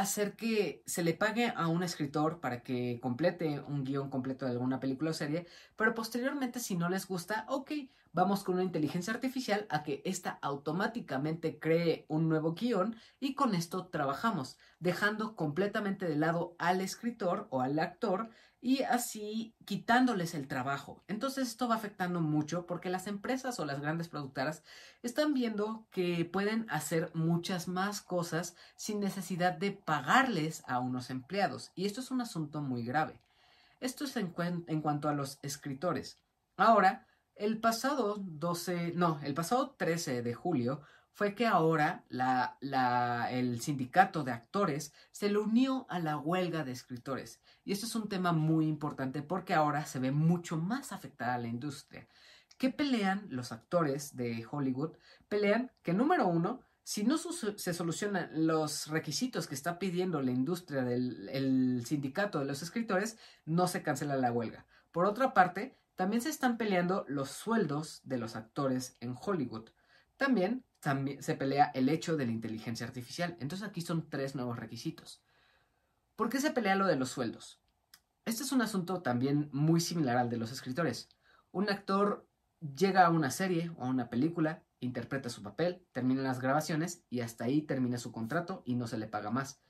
hacer 0.00 0.36
que 0.36 0.82
se 0.86 1.02
le 1.02 1.14
pague 1.14 1.52
a 1.54 1.68
un 1.68 1.82
escritor 1.82 2.40
para 2.40 2.62
que 2.62 2.98
complete 3.00 3.60
un 3.60 3.84
guion 3.84 4.10
completo 4.10 4.46
de 4.46 4.52
alguna 4.52 4.80
película 4.80 5.10
o 5.10 5.14
serie, 5.14 5.46
pero 5.76 5.94
posteriormente 5.94 6.60
si 6.60 6.76
no 6.76 6.88
les 6.88 7.06
gusta, 7.06 7.44
ok, 7.48 7.72
vamos 8.12 8.42
con 8.42 8.54
una 8.54 8.64
inteligencia 8.64 9.12
artificial 9.12 9.66
a 9.68 9.82
que 9.82 10.02
ésta 10.04 10.38
automáticamente 10.42 11.58
cree 11.58 12.06
un 12.08 12.28
nuevo 12.28 12.54
guion 12.54 12.96
y 13.20 13.34
con 13.34 13.54
esto 13.54 13.86
trabajamos, 13.86 14.58
dejando 14.78 15.36
completamente 15.36 16.06
de 16.06 16.16
lado 16.16 16.54
al 16.58 16.80
escritor 16.80 17.46
o 17.50 17.60
al 17.60 17.78
actor 17.78 18.30
y 18.60 18.82
así 18.82 19.54
quitándoles 19.64 20.34
el 20.34 20.46
trabajo. 20.46 21.02
Entonces 21.08 21.48
esto 21.48 21.68
va 21.68 21.76
afectando 21.76 22.20
mucho 22.20 22.66
porque 22.66 22.90
las 22.90 23.06
empresas 23.06 23.58
o 23.58 23.64
las 23.64 23.80
grandes 23.80 24.08
productoras 24.08 24.62
están 25.02 25.32
viendo 25.32 25.86
que 25.90 26.24
pueden 26.26 26.66
hacer 26.68 27.10
muchas 27.14 27.68
más 27.68 28.02
cosas 28.02 28.56
sin 28.76 29.00
necesidad 29.00 29.54
de 29.54 29.72
pagarles 29.72 30.62
a 30.66 30.78
unos 30.78 31.10
empleados 31.10 31.72
y 31.74 31.86
esto 31.86 32.00
es 32.00 32.10
un 32.10 32.20
asunto 32.20 32.60
muy 32.60 32.84
grave. 32.84 33.20
Esto 33.80 34.04
es 34.04 34.16
en, 34.16 34.34
en 34.66 34.82
cuanto 34.82 35.08
a 35.08 35.14
los 35.14 35.38
escritores. 35.42 36.18
Ahora, 36.58 37.06
el 37.34 37.58
pasado 37.58 38.16
12, 38.18 38.92
no, 38.94 39.18
el 39.22 39.32
pasado 39.32 39.70
13 39.78 40.20
de 40.22 40.34
julio 40.34 40.82
fue 41.12 41.34
que 41.34 41.46
ahora 41.46 42.04
el 43.30 43.60
sindicato 43.60 44.24
de 44.24 44.32
actores 44.32 44.92
se 45.12 45.28
le 45.28 45.38
unió 45.38 45.86
a 45.90 45.98
la 45.98 46.16
huelga 46.16 46.64
de 46.64 46.72
escritores. 46.72 47.40
Y 47.64 47.72
esto 47.72 47.86
es 47.86 47.94
un 47.94 48.08
tema 48.08 48.32
muy 48.32 48.66
importante 48.66 49.22
porque 49.22 49.54
ahora 49.54 49.84
se 49.84 49.98
ve 49.98 50.12
mucho 50.12 50.56
más 50.56 50.92
afectada 50.92 51.36
la 51.38 51.48
industria. 51.48 52.08
¿Qué 52.56 52.70
pelean 52.70 53.26
los 53.30 53.52
actores 53.52 54.16
de 54.16 54.46
Hollywood? 54.50 54.96
Pelean 55.28 55.70
que 55.82 55.92
número 55.92 56.26
uno, 56.26 56.60
si 56.82 57.04
no 57.04 57.16
se 57.18 57.74
solucionan 57.74 58.30
los 58.46 58.88
requisitos 58.88 59.46
que 59.46 59.54
está 59.54 59.78
pidiendo 59.78 60.20
la 60.22 60.30
industria 60.30 60.82
del 60.82 61.82
sindicato 61.86 62.38
de 62.38 62.46
los 62.46 62.62
escritores, 62.62 63.18
no 63.44 63.68
se 63.68 63.82
cancela 63.82 64.16
la 64.16 64.32
huelga. 64.32 64.66
Por 64.90 65.04
otra 65.04 65.34
parte, 65.34 65.76
también 65.94 66.22
se 66.22 66.30
están 66.30 66.56
peleando 66.56 67.04
los 67.08 67.30
sueldos 67.30 68.00
de 68.04 68.18
los 68.18 68.36
actores 68.36 68.96
en 69.00 69.14
Hollywood. 69.20 69.68
También, 70.20 70.66
se 71.20 71.34
pelea 71.34 71.70
el 71.72 71.88
hecho 71.88 72.14
de 72.14 72.26
la 72.26 72.32
inteligencia 72.32 72.86
artificial. 72.86 73.38
Entonces 73.40 73.66
aquí 73.66 73.80
son 73.80 74.10
tres 74.10 74.34
nuevos 74.34 74.58
requisitos. 74.58 75.22
¿Por 76.14 76.28
qué 76.28 76.40
se 76.40 76.50
pelea 76.50 76.76
lo 76.76 76.86
de 76.86 76.96
los 76.96 77.08
sueldos? 77.08 77.62
Este 78.26 78.42
es 78.42 78.52
un 78.52 78.60
asunto 78.60 79.00
también 79.00 79.48
muy 79.50 79.80
similar 79.80 80.18
al 80.18 80.28
de 80.28 80.36
los 80.36 80.52
escritores. 80.52 81.08
Un 81.52 81.70
actor 81.70 82.28
llega 82.60 83.06
a 83.06 83.10
una 83.10 83.30
serie 83.30 83.72
o 83.78 83.84
a 83.84 83.88
una 83.88 84.10
película, 84.10 84.62
interpreta 84.78 85.30
su 85.30 85.42
papel, 85.42 85.86
termina 85.90 86.20
las 86.20 86.38
grabaciones 86.38 87.02
y 87.08 87.20
hasta 87.20 87.44
ahí 87.44 87.62
termina 87.62 87.96
su 87.96 88.12
contrato 88.12 88.62
y 88.66 88.74
no 88.74 88.86
se 88.88 88.98
le 88.98 89.06
paga 89.06 89.30
más. 89.30 89.62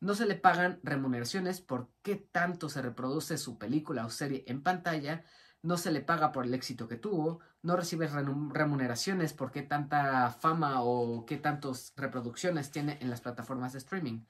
No 0.00 0.14
se 0.14 0.26
le 0.26 0.34
pagan 0.34 0.80
remuneraciones 0.82 1.62
por 1.62 1.90
qué 2.02 2.16
tanto 2.16 2.68
se 2.68 2.82
reproduce 2.82 3.38
su 3.38 3.56
película 3.56 4.04
o 4.04 4.10
serie 4.10 4.44
en 4.48 4.62
pantalla, 4.62 5.24
no 5.64 5.78
se 5.78 5.90
le 5.90 6.02
paga 6.02 6.30
por 6.30 6.44
el 6.44 6.52
éxito 6.52 6.86
que 6.86 6.96
tuvo, 6.96 7.40
no 7.62 7.74
recibe 7.74 8.06
remuneraciones 8.06 9.32
por 9.32 9.50
qué 9.50 9.62
tanta 9.62 10.30
fama 10.30 10.82
o 10.82 11.24
qué 11.24 11.38
tantas 11.38 11.94
reproducciones 11.96 12.70
tiene 12.70 12.98
en 13.00 13.08
las 13.08 13.22
plataformas 13.22 13.72
de 13.72 13.78
streaming. 13.78 14.26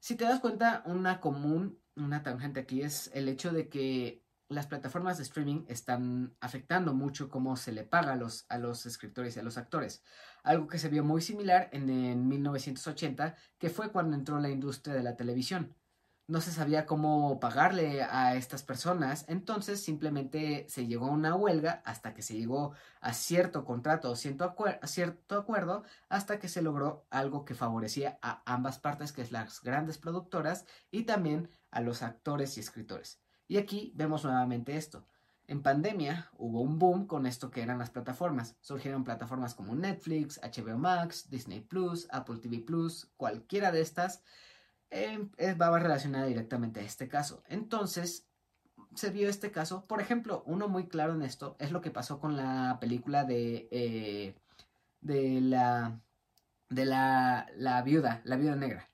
Si 0.00 0.16
te 0.16 0.24
das 0.24 0.40
cuenta, 0.40 0.82
una 0.84 1.18
común, 1.18 1.80
una 1.96 2.22
tangente 2.22 2.60
aquí 2.60 2.82
es 2.82 3.10
el 3.14 3.30
hecho 3.30 3.52
de 3.52 3.70
que 3.70 4.22
las 4.48 4.66
plataformas 4.66 5.16
de 5.16 5.22
streaming 5.22 5.64
están 5.66 6.36
afectando 6.40 6.92
mucho 6.92 7.30
cómo 7.30 7.56
se 7.56 7.72
le 7.72 7.84
paga 7.84 8.12
a 8.12 8.16
los, 8.16 8.44
a 8.50 8.58
los 8.58 8.84
escritores 8.84 9.36
y 9.36 9.40
a 9.40 9.42
los 9.42 9.56
actores. 9.56 10.02
Algo 10.42 10.68
que 10.68 10.78
se 10.78 10.90
vio 10.90 11.04
muy 11.04 11.22
similar 11.22 11.70
en, 11.72 11.88
en 11.88 12.28
1980, 12.28 13.34
que 13.58 13.70
fue 13.70 13.92
cuando 13.92 14.14
entró 14.14 14.38
la 14.40 14.50
industria 14.50 14.94
de 14.94 15.04
la 15.04 15.16
televisión 15.16 15.74
no 16.30 16.40
se 16.40 16.52
sabía 16.52 16.86
cómo 16.86 17.40
pagarle 17.40 18.04
a 18.04 18.36
estas 18.36 18.62
personas, 18.62 19.24
entonces 19.26 19.82
simplemente 19.82 20.64
se 20.68 20.86
llegó 20.86 21.06
a 21.06 21.10
una 21.10 21.34
huelga 21.34 21.82
hasta 21.84 22.14
que 22.14 22.22
se 22.22 22.36
llegó 22.36 22.72
a 23.00 23.12
cierto 23.14 23.64
contrato 23.64 24.12
o 24.12 24.16
cierto, 24.16 24.44
acuerdo 24.44 25.82
hasta 26.08 26.38
que 26.38 26.46
se 26.46 26.62
logró 26.62 27.04
algo 27.10 27.44
que 27.44 27.56
favorecía 27.56 28.20
a 28.22 28.42
ambas 28.46 28.78
partes, 28.78 29.12
que 29.12 29.22
es 29.22 29.32
las 29.32 29.60
grandes 29.60 29.98
productoras 29.98 30.66
y 30.92 31.02
también 31.02 31.50
a 31.72 31.80
los 31.80 32.02
actores 32.02 32.56
y 32.56 32.60
escritores. 32.60 33.20
Y 33.48 33.56
aquí 33.56 33.92
vemos 33.96 34.22
nuevamente 34.22 34.76
esto. 34.76 35.04
En 35.48 35.64
pandemia 35.64 36.30
hubo 36.38 36.60
un 36.60 36.78
boom 36.78 37.08
con 37.08 37.26
esto 37.26 37.50
que 37.50 37.62
eran 37.62 37.80
las 37.80 37.90
plataformas. 37.90 38.56
Surgieron 38.60 39.02
plataformas 39.02 39.56
como 39.56 39.74
Netflix, 39.74 40.40
HBO 40.40 40.78
Max, 40.78 41.28
Disney 41.28 41.60
Plus, 41.60 42.06
Apple 42.12 42.38
TV 42.38 42.60
Plus, 42.60 43.10
cualquiera 43.16 43.72
de 43.72 43.80
estas 43.80 44.22
eh, 44.90 45.54
va 45.54 45.78
relacionada 45.78 46.26
directamente 46.26 46.80
a 46.80 46.84
este 46.84 47.08
caso. 47.08 47.42
Entonces, 47.48 48.26
se 48.94 49.10
vio 49.10 49.28
este 49.28 49.50
caso. 49.50 49.86
Por 49.86 50.00
ejemplo, 50.00 50.42
uno 50.46 50.68
muy 50.68 50.88
claro 50.88 51.14
en 51.14 51.22
esto 51.22 51.56
es 51.58 51.72
lo 51.72 51.80
que 51.80 51.90
pasó 51.90 52.20
con 52.20 52.36
la 52.36 52.78
película 52.80 53.24
de, 53.24 53.68
eh, 53.70 54.34
de 55.00 55.40
la 55.40 56.00
de 56.70 56.84
la, 56.84 57.48
la, 57.56 57.82
viuda, 57.82 58.22
la 58.24 58.36
viuda 58.36 58.54
negra, 58.54 58.88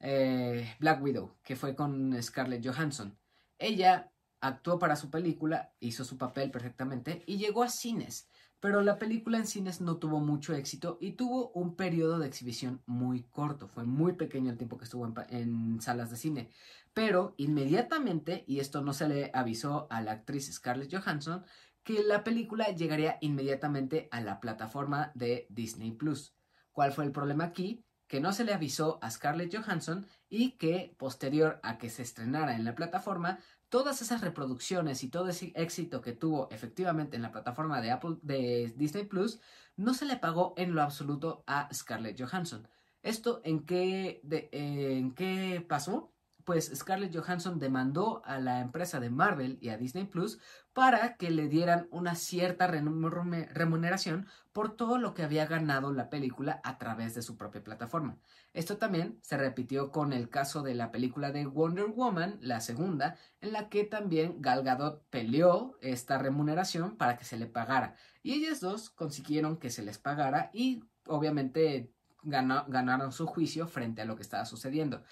eh, 0.00 0.74
Black 0.78 1.02
Widow, 1.02 1.36
que 1.42 1.56
fue 1.56 1.74
con 1.74 2.20
Scarlett 2.22 2.64
Johansson. 2.64 3.18
Ella 3.58 4.12
actuó 4.40 4.78
para 4.78 4.96
su 4.96 5.10
película, 5.10 5.72
hizo 5.80 6.04
su 6.04 6.16
papel 6.16 6.52
perfectamente 6.52 7.24
y 7.26 7.36
llegó 7.36 7.64
a 7.64 7.68
cines 7.68 8.28
pero 8.60 8.82
la 8.82 8.98
película 8.98 9.38
en 9.38 9.46
cines 9.46 9.80
no 9.80 9.96
tuvo 9.98 10.20
mucho 10.20 10.54
éxito 10.54 10.98
y 11.00 11.12
tuvo 11.12 11.50
un 11.50 11.76
periodo 11.76 12.18
de 12.18 12.26
exhibición 12.26 12.82
muy 12.86 13.22
corto, 13.22 13.68
fue 13.68 13.84
muy 13.84 14.14
pequeño 14.14 14.50
el 14.50 14.58
tiempo 14.58 14.78
que 14.78 14.84
estuvo 14.84 15.06
en, 15.30 15.80
salas 15.80 16.10
de 16.10 16.16
cine, 16.16 16.50
pero 16.92 17.34
inmediatamente, 17.36 18.44
y 18.46 18.58
esto 18.58 18.80
no 18.80 18.92
se 18.92 19.08
le 19.08 19.30
avisó 19.32 19.86
a 19.90 20.00
la 20.00 20.12
actriz 20.12 20.52
Scarlett 20.52 20.92
Johansson, 20.92 21.44
que 21.84 22.02
la 22.02 22.24
película 22.24 22.70
llegaría 22.70 23.18
inmediatamente 23.20 24.08
a 24.10 24.20
la 24.20 24.40
plataforma 24.40 25.12
de 25.14 25.46
Disney 25.48 25.92
Plus. 25.92 26.34
¿Cuál 26.72 26.92
fue 26.92 27.04
el 27.04 27.12
problema 27.12 27.44
aquí? 27.44 27.84
Que 28.08 28.20
no 28.20 28.32
se 28.32 28.44
le 28.44 28.52
avisó 28.52 28.98
a 29.00 29.10
Scarlett 29.10 29.54
Johansson 29.56 30.06
y 30.28 30.52
que 30.52 30.94
posterior 30.98 31.60
a 31.62 31.78
que 31.78 31.88
se 31.88 32.02
estrenara 32.02 32.56
en 32.56 32.64
la 32.64 32.74
plataforma 32.74 33.38
todas 33.68 34.02
esas 34.02 34.20
reproducciones 34.20 35.04
y 35.04 35.08
todo 35.08 35.28
ese 35.28 35.52
éxito 35.54 36.00
que 36.00 36.12
tuvo 36.12 36.48
efectivamente 36.50 37.16
en 37.16 37.22
la 37.22 37.32
plataforma 37.32 37.80
de 37.80 37.90
Apple 37.90 38.16
de 38.22 38.72
Disney 38.76 39.04
Plus 39.04 39.40
no 39.76 39.94
se 39.94 40.06
le 40.06 40.16
pagó 40.16 40.54
en 40.56 40.74
lo 40.74 40.82
absoluto 40.82 41.44
a 41.46 41.72
Scarlett 41.72 42.20
Johansson. 42.20 42.66
¿Esto 43.02 43.40
en 43.44 43.64
qué, 43.64 44.20
en 44.52 45.14
qué 45.14 45.64
pasó? 45.68 46.12
Pues 46.44 46.72
Scarlett 46.74 47.14
Johansson 47.14 47.58
demandó 47.58 48.22
a 48.24 48.38
la 48.38 48.60
empresa 48.60 49.00
de 49.00 49.10
Marvel 49.10 49.58
y 49.60 49.68
a 49.68 49.76
Disney 49.76 50.04
Plus 50.04 50.38
para 50.78 51.16
que 51.16 51.32
le 51.32 51.48
dieran 51.48 51.88
una 51.90 52.14
cierta 52.14 52.68
remuneración 52.68 54.28
por 54.52 54.76
todo 54.76 54.96
lo 54.98 55.12
que 55.12 55.24
había 55.24 55.44
ganado 55.44 55.92
la 55.92 56.08
película 56.08 56.60
a 56.62 56.78
través 56.78 57.16
de 57.16 57.22
su 57.22 57.36
propia 57.36 57.64
plataforma. 57.64 58.16
Esto 58.52 58.76
también 58.76 59.18
se 59.20 59.36
repitió 59.36 59.90
con 59.90 60.12
el 60.12 60.28
caso 60.28 60.62
de 60.62 60.76
la 60.76 60.92
película 60.92 61.32
de 61.32 61.46
Wonder 61.46 61.86
Woman, 61.86 62.38
la 62.40 62.60
segunda, 62.60 63.16
en 63.40 63.54
la 63.54 63.68
que 63.68 63.82
también 63.82 64.40
Gal 64.40 64.62
Gadot 64.62 65.04
peleó 65.10 65.76
esta 65.80 66.16
remuneración 66.16 66.96
para 66.96 67.16
que 67.16 67.24
se 67.24 67.38
le 67.38 67.48
pagara. 67.48 67.96
Y 68.22 68.34
ellas 68.34 68.60
dos 68.60 68.88
consiguieron 68.88 69.56
que 69.56 69.70
se 69.70 69.82
les 69.82 69.98
pagara 69.98 70.48
y 70.52 70.84
obviamente 71.08 71.92
ganaron 72.22 73.10
su 73.10 73.26
juicio 73.26 73.66
frente 73.66 74.02
a 74.02 74.04
lo 74.04 74.14
que 74.14 74.22
estaba 74.22 74.44
sucediendo. 74.44 75.02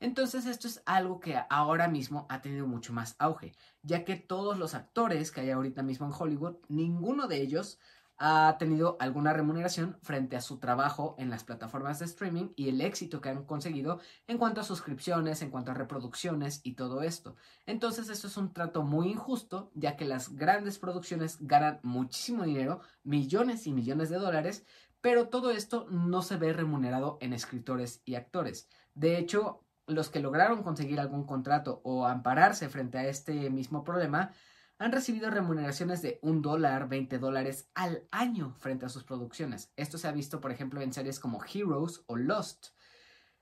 Entonces 0.00 0.46
esto 0.46 0.68
es 0.68 0.82
algo 0.86 1.20
que 1.20 1.40
ahora 1.48 1.88
mismo 1.88 2.26
ha 2.28 2.42
tenido 2.42 2.66
mucho 2.66 2.92
más 2.92 3.16
auge, 3.18 3.52
ya 3.82 4.04
que 4.04 4.16
todos 4.16 4.58
los 4.58 4.74
actores 4.74 5.30
que 5.30 5.40
hay 5.40 5.50
ahorita 5.50 5.82
mismo 5.82 6.06
en 6.06 6.12
Hollywood, 6.16 6.56
ninguno 6.68 7.26
de 7.26 7.40
ellos 7.40 7.78
ha 8.16 8.56
tenido 8.58 8.96
alguna 9.00 9.32
remuneración 9.32 9.98
frente 10.02 10.36
a 10.36 10.40
su 10.40 10.58
trabajo 10.58 11.16
en 11.18 11.30
las 11.30 11.44
plataformas 11.44 11.98
de 11.98 12.04
streaming 12.04 12.50
y 12.54 12.68
el 12.68 12.80
éxito 12.80 13.20
que 13.20 13.28
han 13.28 13.44
conseguido 13.44 14.00
en 14.28 14.38
cuanto 14.38 14.60
a 14.60 14.64
suscripciones, 14.64 15.42
en 15.42 15.50
cuanto 15.50 15.72
a 15.72 15.74
reproducciones 15.74 16.60
y 16.62 16.74
todo 16.74 17.02
esto. 17.02 17.34
Entonces 17.66 18.08
esto 18.08 18.28
es 18.28 18.36
un 18.36 18.52
trato 18.52 18.82
muy 18.82 19.08
injusto 19.08 19.70
ya 19.74 19.96
que 19.96 20.04
las 20.04 20.36
grandes 20.36 20.78
producciones 20.78 21.38
ganan 21.40 21.80
muchísimo 21.82 22.44
dinero, 22.44 22.80
millones 23.02 23.66
y 23.66 23.72
millones 23.72 24.10
de 24.10 24.18
dólares, 24.18 24.64
pero 25.00 25.28
todo 25.28 25.50
esto 25.50 25.86
no 25.90 26.22
se 26.22 26.36
ve 26.36 26.52
remunerado 26.52 27.18
en 27.20 27.32
escritores 27.32 28.00
y 28.04 28.14
actores. 28.14 28.68
De 28.94 29.18
hecho, 29.18 29.63
los 29.86 30.08
que 30.10 30.20
lograron 30.20 30.62
conseguir 30.62 31.00
algún 31.00 31.24
contrato 31.24 31.80
o 31.84 32.06
ampararse 32.06 32.68
frente 32.68 32.98
a 32.98 33.06
este 33.06 33.50
mismo 33.50 33.84
problema 33.84 34.32
han 34.78 34.92
recibido 34.92 35.30
remuneraciones 35.30 36.02
de 36.02 36.18
un 36.22 36.42
dólar, 36.42 36.88
20 36.88 37.18
dólares 37.18 37.70
al 37.74 38.06
año 38.10 38.54
frente 38.58 38.86
a 38.86 38.88
sus 38.88 39.04
producciones. 39.04 39.72
Esto 39.76 39.98
se 39.98 40.08
ha 40.08 40.12
visto, 40.12 40.40
por 40.40 40.50
ejemplo, 40.50 40.80
en 40.80 40.92
series 40.92 41.20
como 41.20 41.42
Heroes 41.44 42.02
o 42.06 42.16
Lost. 42.16 42.68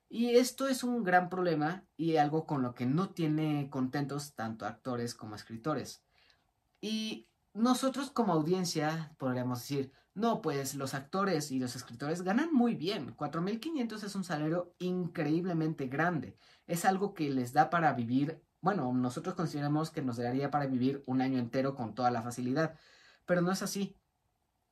Y 0.09 0.37
esto 0.37 0.69
es 0.69 0.85
un 0.85 1.03
gran 1.05 1.31
problema 1.31 1.87
y 1.97 2.17
algo 2.17 2.47
con 2.47 2.63
lo 2.63 2.75
que 2.75 2.85
no 2.85 3.11
tiene 3.11 3.71
contentos 3.71 4.35
tanto 4.35 4.67
actores 4.67 5.15
como 5.15 5.35
escritores. 5.35 6.05
Y 6.83 7.31
nosotros 7.55 8.11
como 8.11 8.33
audiencia 8.33 9.15
podríamos 9.19 9.61
decir, 9.61 9.93
no, 10.15 10.43
pues 10.43 10.75
los 10.75 10.95
actores 10.95 11.51
y 11.51 11.59
los 11.59 11.77
escritores 11.77 12.23
ganan 12.23 12.53
muy 12.53 12.75
bien. 12.75 13.17
4.500 13.17 14.05
es 14.05 14.15
un 14.15 14.25
salario 14.25 14.75
increíblemente 14.79 15.87
grande. 15.87 16.37
Es 16.67 16.85
algo 16.85 17.15
que 17.15 17.31
les 17.31 17.53
da 17.53 17.71
para 17.71 17.93
vivir 17.95 18.43
bueno, 18.63 18.93
nosotros 18.95 19.35
consideramos 19.35 19.91
que 19.91 20.03
nos 20.03 20.19
daría 20.19 20.51
para 20.53 20.67
vivir 20.67 21.03
un 21.07 21.21
año 21.21 21.39
entero 21.39 21.75
con 21.75 21.95
toda 21.97 22.13
la 22.13 22.23
facilidad, 22.23 22.77
pero 23.27 23.43
no 23.43 23.51
es 23.51 23.61
así. 23.63 23.97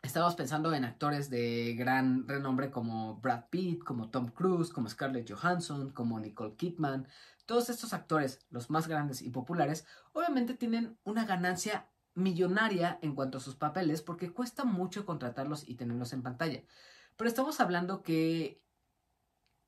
Estamos 0.03 0.37
pensando 0.37 0.73
en 0.73 0.85
actores 0.85 1.29
de 1.29 1.75
gran 1.77 2.27
renombre 2.29 2.71
como 2.71 3.17
Brad 3.17 3.47
Pitt, 3.51 3.83
como 3.83 4.09
Tom 4.09 4.29
Cruise, 4.29 4.71
como 4.71 4.89
Scarlett 4.89 5.31
Johansson, 5.31 5.91
como 5.91 6.21
Nicole 6.21 6.55
Kidman. 6.55 7.09
Todos 7.47 7.69
estos 7.69 7.93
actores, 7.93 8.47
los 8.49 8.71
más 8.71 8.87
grandes 8.87 9.23
y 9.23 9.31
populares, 9.31 9.85
obviamente 10.13 10.55
tienen 10.55 10.97
una 11.03 11.25
ganancia 11.25 11.91
millonaria 12.23 12.99
en 13.03 13.15
cuanto 13.15 13.39
a 13.39 13.41
sus 13.41 13.57
papeles 13.57 14.03
porque 14.03 14.33
cuesta 14.33 14.65
mucho 14.65 15.07
contratarlos 15.07 15.69
y 15.69 15.75
tenerlos 15.75 16.13
en 16.13 16.23
pantalla. 16.23 16.63
Pero 17.17 17.29
estamos 17.29 17.61
hablando 17.61 18.03
que 18.03 18.63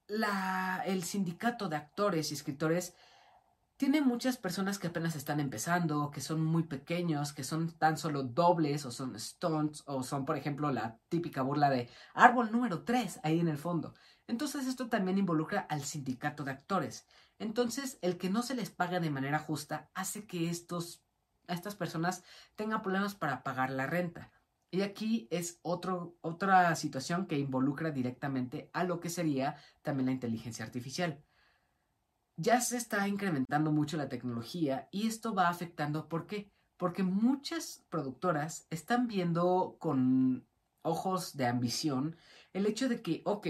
la, 0.06 0.82
el 0.86 1.02
sindicato 1.04 1.68
de 1.68 1.76
actores 1.76 2.30
y 2.30 2.34
escritores 2.34 2.94
tiene 3.82 4.00
muchas 4.00 4.36
personas 4.36 4.78
que 4.78 4.86
apenas 4.86 5.16
están 5.16 5.40
empezando, 5.40 6.12
que 6.12 6.20
son 6.20 6.44
muy 6.44 6.62
pequeños, 6.62 7.32
que 7.32 7.42
son 7.42 7.72
tan 7.72 7.96
solo 7.96 8.22
dobles 8.22 8.86
o 8.86 8.92
son 8.92 9.18
stunts 9.18 9.82
o 9.86 10.04
son, 10.04 10.24
por 10.24 10.36
ejemplo, 10.36 10.70
la 10.70 11.00
típica 11.08 11.42
burla 11.42 11.68
de 11.68 11.88
árbol 12.14 12.52
número 12.52 12.84
3 12.84 13.20
ahí 13.24 13.40
en 13.40 13.48
el 13.48 13.58
fondo. 13.58 13.94
Entonces 14.28 14.68
esto 14.68 14.88
también 14.88 15.18
involucra 15.18 15.66
al 15.68 15.82
sindicato 15.82 16.44
de 16.44 16.52
actores. 16.52 17.06
Entonces 17.40 17.98
el 18.02 18.18
que 18.18 18.30
no 18.30 18.42
se 18.42 18.54
les 18.54 18.70
paga 18.70 19.00
de 19.00 19.10
manera 19.10 19.40
justa 19.40 19.90
hace 19.94 20.26
que 20.26 20.48
estos, 20.48 21.02
estas 21.48 21.74
personas 21.74 22.24
tengan 22.56 22.82
problemas 22.82 23.14
para 23.14 23.42
pagar 23.42 23.70
la 23.70 23.86
renta. 23.86 24.30
Y 24.70 24.82
aquí 24.82 25.28
es 25.30 25.58
otro, 25.62 26.16
otra 26.22 26.74
situación 26.76 27.26
que 27.26 27.38
involucra 27.38 27.90
directamente 27.90 28.70
a 28.72 28.84
lo 28.84 29.00
que 29.00 29.10
sería 29.10 29.56
también 29.82 30.06
la 30.06 30.12
inteligencia 30.12 30.64
artificial 30.64 31.22
ya 32.36 32.60
se 32.60 32.76
está 32.76 33.06
incrementando 33.08 33.72
mucho 33.72 33.96
la 33.96 34.08
tecnología 34.08 34.88
y 34.90 35.06
esto 35.06 35.34
va 35.34 35.48
afectando, 35.48 36.08
¿por 36.08 36.26
qué? 36.26 36.50
Porque 36.76 37.02
muchas 37.02 37.84
productoras 37.88 38.66
están 38.70 39.06
viendo 39.06 39.76
con 39.78 40.46
ojos 40.82 41.36
de 41.36 41.46
ambición 41.46 42.16
el 42.52 42.66
hecho 42.66 42.88
de 42.88 43.02
que, 43.02 43.22
ok, 43.24 43.46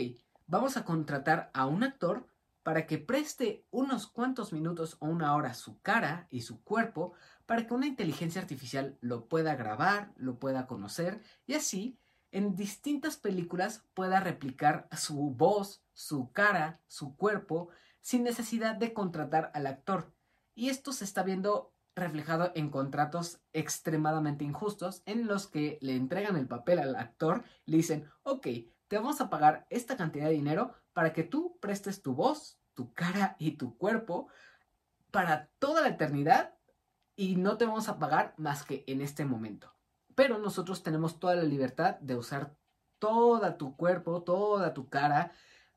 vamos 0.47 0.77
a 0.77 0.85
contratar 0.85 1.51
a 1.55 1.67
un 1.67 1.83
actor 1.83 2.27
para 2.63 2.87
que 2.87 2.99
preste 2.99 3.65
unos 3.71 4.07
cuantos 4.07 4.53
minutos 4.53 4.97
o 5.01 5.07
una 5.07 5.35
hora 5.35 5.55
su 5.55 5.81
cara 5.81 6.29
y 6.31 6.43
su 6.43 6.63
cuerpo 6.63 7.15
para 7.53 7.67
que 7.67 7.75
una 7.75 7.87
inteligencia 7.87 8.41
artificial 8.41 8.97
lo 9.03 9.29
pueda 9.29 9.55
grabar, 9.57 10.15
lo 10.17 10.39
pueda 10.39 10.67
conocer 10.67 11.21
y 11.47 11.53
así 11.53 11.99
en 12.31 12.57
distintas 12.57 13.19
películas 13.19 13.85
pueda 13.93 14.21
replicar 14.21 14.89
su 14.97 15.33
voz, 15.33 15.85
su 15.93 16.33
cara, 16.33 16.81
su 16.87 17.15
cuerpo 17.15 17.69
sin 18.01 18.25
necesidad 18.25 18.77
de 18.77 18.95
contratar 18.95 19.51
al 19.53 19.67
actor. 19.67 20.15
Y 20.55 20.71
esto 20.71 20.95
se 20.95 21.05
está 21.05 21.25
viendo 21.25 21.75
reflejado 21.95 22.53
en 22.55 22.71
contratos 22.71 23.43
extremadamente 23.53 24.45
injustos 24.45 25.03
en 25.05 25.27
los 25.27 25.47
que 25.47 25.77
le 25.83 25.95
entregan 25.95 26.39
el 26.39 26.49
papel 26.49 26.79
al 26.79 26.97
actor, 26.97 27.45
le 27.67 27.77
dicen, 27.77 28.09
ok, 28.23 28.47
te 28.89 28.97
vamos 28.97 29.21
a 29.21 29.29
pagar 29.29 29.67
esta 29.69 29.99
cantidad 29.99 30.25
de 30.25 30.33
dinero 30.33 30.73
para 30.95 31.13
que 31.13 31.23
tú 31.23 31.59
prestes 31.61 32.01
tu 32.01 32.15
voz, 32.15 32.59
tu 32.73 32.95
cara 32.95 33.37
y 33.39 33.59
tu 33.59 33.77
cuerpo 33.77 34.29
para 35.11 35.51
toda 35.59 35.83
la 35.83 35.89
eternidad 35.89 36.55
y 37.17 37.37
no 37.37 37.57
te 37.57 37.67
vamos 37.67 37.89
a 37.89 37.99
pagar 37.99 38.35
más 38.37 38.65
que 38.65 38.85
en 38.87 39.01
este 39.01 39.25
momento. 39.25 39.75
Pero 40.15 40.39
nosotros 40.39 40.83
tenemos 40.83 41.19
toda 41.19 41.35
la 41.35 41.43
libertad 41.43 41.99
de 42.01 42.17
usar 42.17 42.55
toda 42.99 43.57
tu 43.57 43.77
cuerpo, 43.77 44.23
toda 44.23 44.75
tu 44.75 44.89
cara 44.89 45.33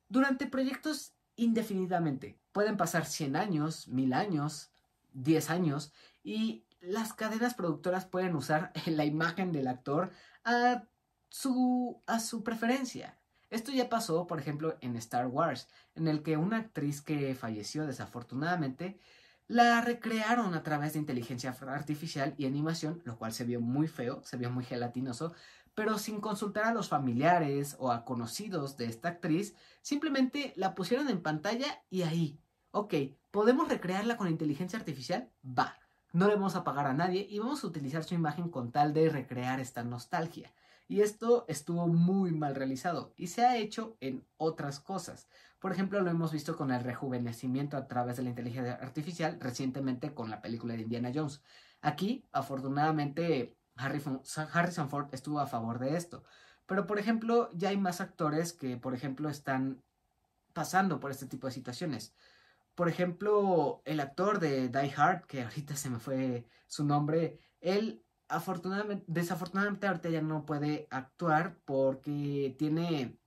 durante 0.07 0.47
proyectos 0.47 1.13
indefinidamente. 1.35 2.39
Pueden 2.51 2.77
pasar 2.77 3.05
100 3.05 3.35
años, 3.35 3.87
1000 3.87 4.13
años, 4.13 4.71
10 5.13 5.49
años 5.49 5.93
y 6.23 6.65
las 6.81 7.13
cadenas 7.13 7.55
productoras 7.55 8.05
pueden 8.05 8.35
usar 8.35 8.71
la 8.85 9.05
imagen 9.05 9.51
del 9.51 9.67
actor 9.67 10.11
a 10.43 10.83
su, 11.29 12.01
a 12.05 12.19
su 12.19 12.43
preferencia. 12.43 13.17
Esto 13.49 13.71
ya 13.71 13.89
pasó, 13.89 14.27
por 14.27 14.39
ejemplo, 14.39 14.77
en 14.81 14.95
Star 14.97 15.27
Wars, 15.27 15.67
en 15.95 16.07
el 16.07 16.23
que 16.23 16.37
una 16.37 16.57
actriz 16.57 17.01
que 17.01 17.35
falleció 17.35 17.85
desafortunadamente 17.85 18.99
la 19.47 19.81
recrearon 19.81 20.53
a 20.53 20.63
través 20.63 20.93
de 20.93 20.99
inteligencia 20.99 21.55
artificial 21.67 22.33
y 22.37 22.45
animación, 22.45 23.01
lo 23.05 23.17
cual 23.17 23.33
se 23.33 23.43
vio 23.43 23.61
muy 23.61 23.87
feo, 23.87 24.21
se 24.23 24.37
vio 24.37 24.49
muy 24.49 24.63
gelatinoso, 24.63 25.33
pero 25.75 25.97
sin 25.99 26.21
consultar 26.21 26.65
a 26.65 26.73
los 26.73 26.89
familiares 26.89 27.75
o 27.79 27.91
a 27.91 28.05
conocidos 28.05 28.77
de 28.77 28.85
esta 28.85 29.09
actriz, 29.09 29.55
simplemente 29.81 30.53
la 30.55 30.73
pusieron 30.73 31.09
en 31.09 31.21
pantalla 31.21 31.83
y 31.89 32.03
ahí. 32.03 32.39
Ok, 32.71 32.93
¿podemos 33.31 33.69
recrearla 33.69 34.17
con 34.17 34.29
inteligencia 34.29 34.79
artificial? 34.79 35.29
Va. 35.45 35.77
No 36.11 36.27
le 36.27 36.35
vamos 36.35 36.55
a 36.55 36.63
pagar 36.63 36.87
a 36.87 36.93
nadie 36.93 37.27
y 37.29 37.39
vamos 37.39 37.63
a 37.63 37.67
utilizar 37.67 38.03
su 38.05 38.15
imagen 38.15 38.49
con 38.49 38.71
tal 38.71 38.93
de 38.93 39.09
recrear 39.09 39.59
esta 39.59 39.83
nostalgia. 39.83 40.53
Y 40.87 41.01
esto 41.01 41.45
estuvo 41.47 41.87
muy 41.87 42.31
mal 42.31 42.55
realizado 42.55 43.13
y 43.17 43.27
se 43.27 43.45
ha 43.45 43.57
hecho 43.57 43.97
en 43.99 44.25
otras 44.37 44.79
cosas. 44.79 45.27
Por 45.65 45.71
ejemplo, 45.71 45.99
lo 45.99 46.11
hemos 46.11 46.31
visto 46.31 46.55
con 46.55 46.69
el 46.69 46.83
rejuvenecimiento 46.83 47.75
a 47.75 47.87
través 47.87 48.17
de 48.17 48.21
la 48.21 48.29
inteligencia 48.29 48.75
artificial 48.75 49.39
recientemente 49.39 50.13
con 50.13 50.29
la 50.29 50.39
película 50.39 50.75
de 50.75 50.83
Indiana 50.83 51.11
Jones. 51.11 51.41
Aquí, 51.81 52.23
afortunadamente, 52.31 53.57
Harrison 53.75 54.89
Ford 54.91 55.07
estuvo 55.11 55.39
a 55.39 55.47
favor 55.47 55.79
de 55.79 55.97
esto. 55.97 56.23
Pero, 56.67 56.85
por 56.85 56.99
ejemplo, 56.99 57.49
ya 57.51 57.69
hay 57.69 57.77
más 57.77 57.99
actores 57.99 58.53
que, 58.53 58.77
por 58.77 58.93
ejemplo, 58.93 59.27
están 59.27 59.81
pasando 60.53 60.99
por 60.99 61.09
este 61.09 61.25
tipo 61.25 61.47
de 61.47 61.53
situaciones. 61.53 62.13
Por 62.75 62.87
ejemplo, 62.87 63.81
el 63.85 64.01
actor 64.01 64.37
de 64.37 64.69
Die 64.69 64.93
Hard, 64.95 65.25
que 65.25 65.41
ahorita 65.41 65.75
se 65.75 65.89
me 65.89 65.97
fue 65.97 66.47
su 66.67 66.85
nombre, 66.85 67.39
él 67.59 68.05
afortunadamente, 68.27 69.03
desafortunadamente 69.07 69.87
ahorita 69.87 70.09
ya 70.09 70.21
no 70.21 70.45
puede 70.45 70.87
actuar 70.91 71.57
porque 71.65 72.55
tiene, 72.59 73.17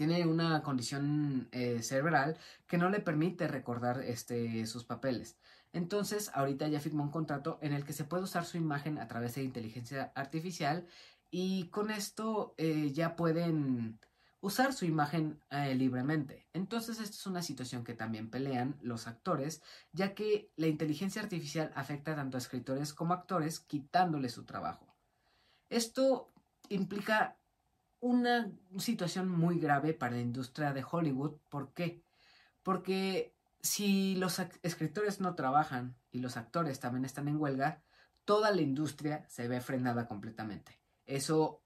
tiene 0.00 0.24
una 0.24 0.62
condición 0.62 1.50
eh, 1.52 1.82
cerebral 1.82 2.38
que 2.66 2.78
no 2.78 2.88
le 2.88 3.00
permite 3.00 3.46
recordar 3.48 4.00
este, 4.00 4.64
sus 4.64 4.82
papeles. 4.82 5.36
Entonces, 5.74 6.30
ahorita 6.32 6.68
ya 6.68 6.80
firmó 6.80 7.02
un 7.02 7.10
contrato 7.10 7.58
en 7.60 7.74
el 7.74 7.84
que 7.84 7.92
se 7.92 8.04
puede 8.04 8.22
usar 8.22 8.46
su 8.46 8.56
imagen 8.56 8.96
a 8.96 9.08
través 9.08 9.34
de 9.34 9.42
inteligencia 9.42 10.10
artificial 10.14 10.86
y 11.30 11.68
con 11.68 11.90
esto 11.90 12.54
eh, 12.56 12.92
ya 12.94 13.14
pueden 13.14 14.00
usar 14.40 14.72
su 14.72 14.86
imagen 14.86 15.38
eh, 15.50 15.74
libremente. 15.74 16.48
Entonces, 16.54 16.98
esto 16.98 17.18
es 17.18 17.26
una 17.26 17.42
situación 17.42 17.84
que 17.84 17.92
también 17.92 18.30
pelean 18.30 18.78
los 18.80 19.06
actores, 19.06 19.60
ya 19.92 20.14
que 20.14 20.50
la 20.56 20.68
inteligencia 20.68 21.20
artificial 21.20 21.72
afecta 21.74 22.16
tanto 22.16 22.38
a 22.38 22.40
escritores 22.40 22.94
como 22.94 23.12
a 23.12 23.18
actores, 23.18 23.60
quitándole 23.60 24.30
su 24.30 24.46
trabajo. 24.46 24.96
Esto 25.68 26.32
implica 26.70 27.36
una 28.00 28.50
situación 28.78 29.28
muy 29.28 29.58
grave 29.58 29.94
para 29.94 30.16
la 30.16 30.22
industria 30.22 30.72
de 30.72 30.84
Hollywood. 30.88 31.36
¿Por 31.48 31.72
qué? 31.72 32.02
Porque 32.62 33.36
si 33.62 34.16
los 34.16 34.40
escritores 34.62 35.20
no 35.20 35.34
trabajan 35.34 35.96
y 36.10 36.20
los 36.20 36.36
actores 36.36 36.80
también 36.80 37.04
están 37.04 37.28
en 37.28 37.40
huelga, 37.40 37.82
toda 38.24 38.50
la 38.50 38.62
industria 38.62 39.24
se 39.28 39.48
ve 39.48 39.60
frenada 39.60 40.08
completamente. 40.08 40.80
Eso 41.06 41.62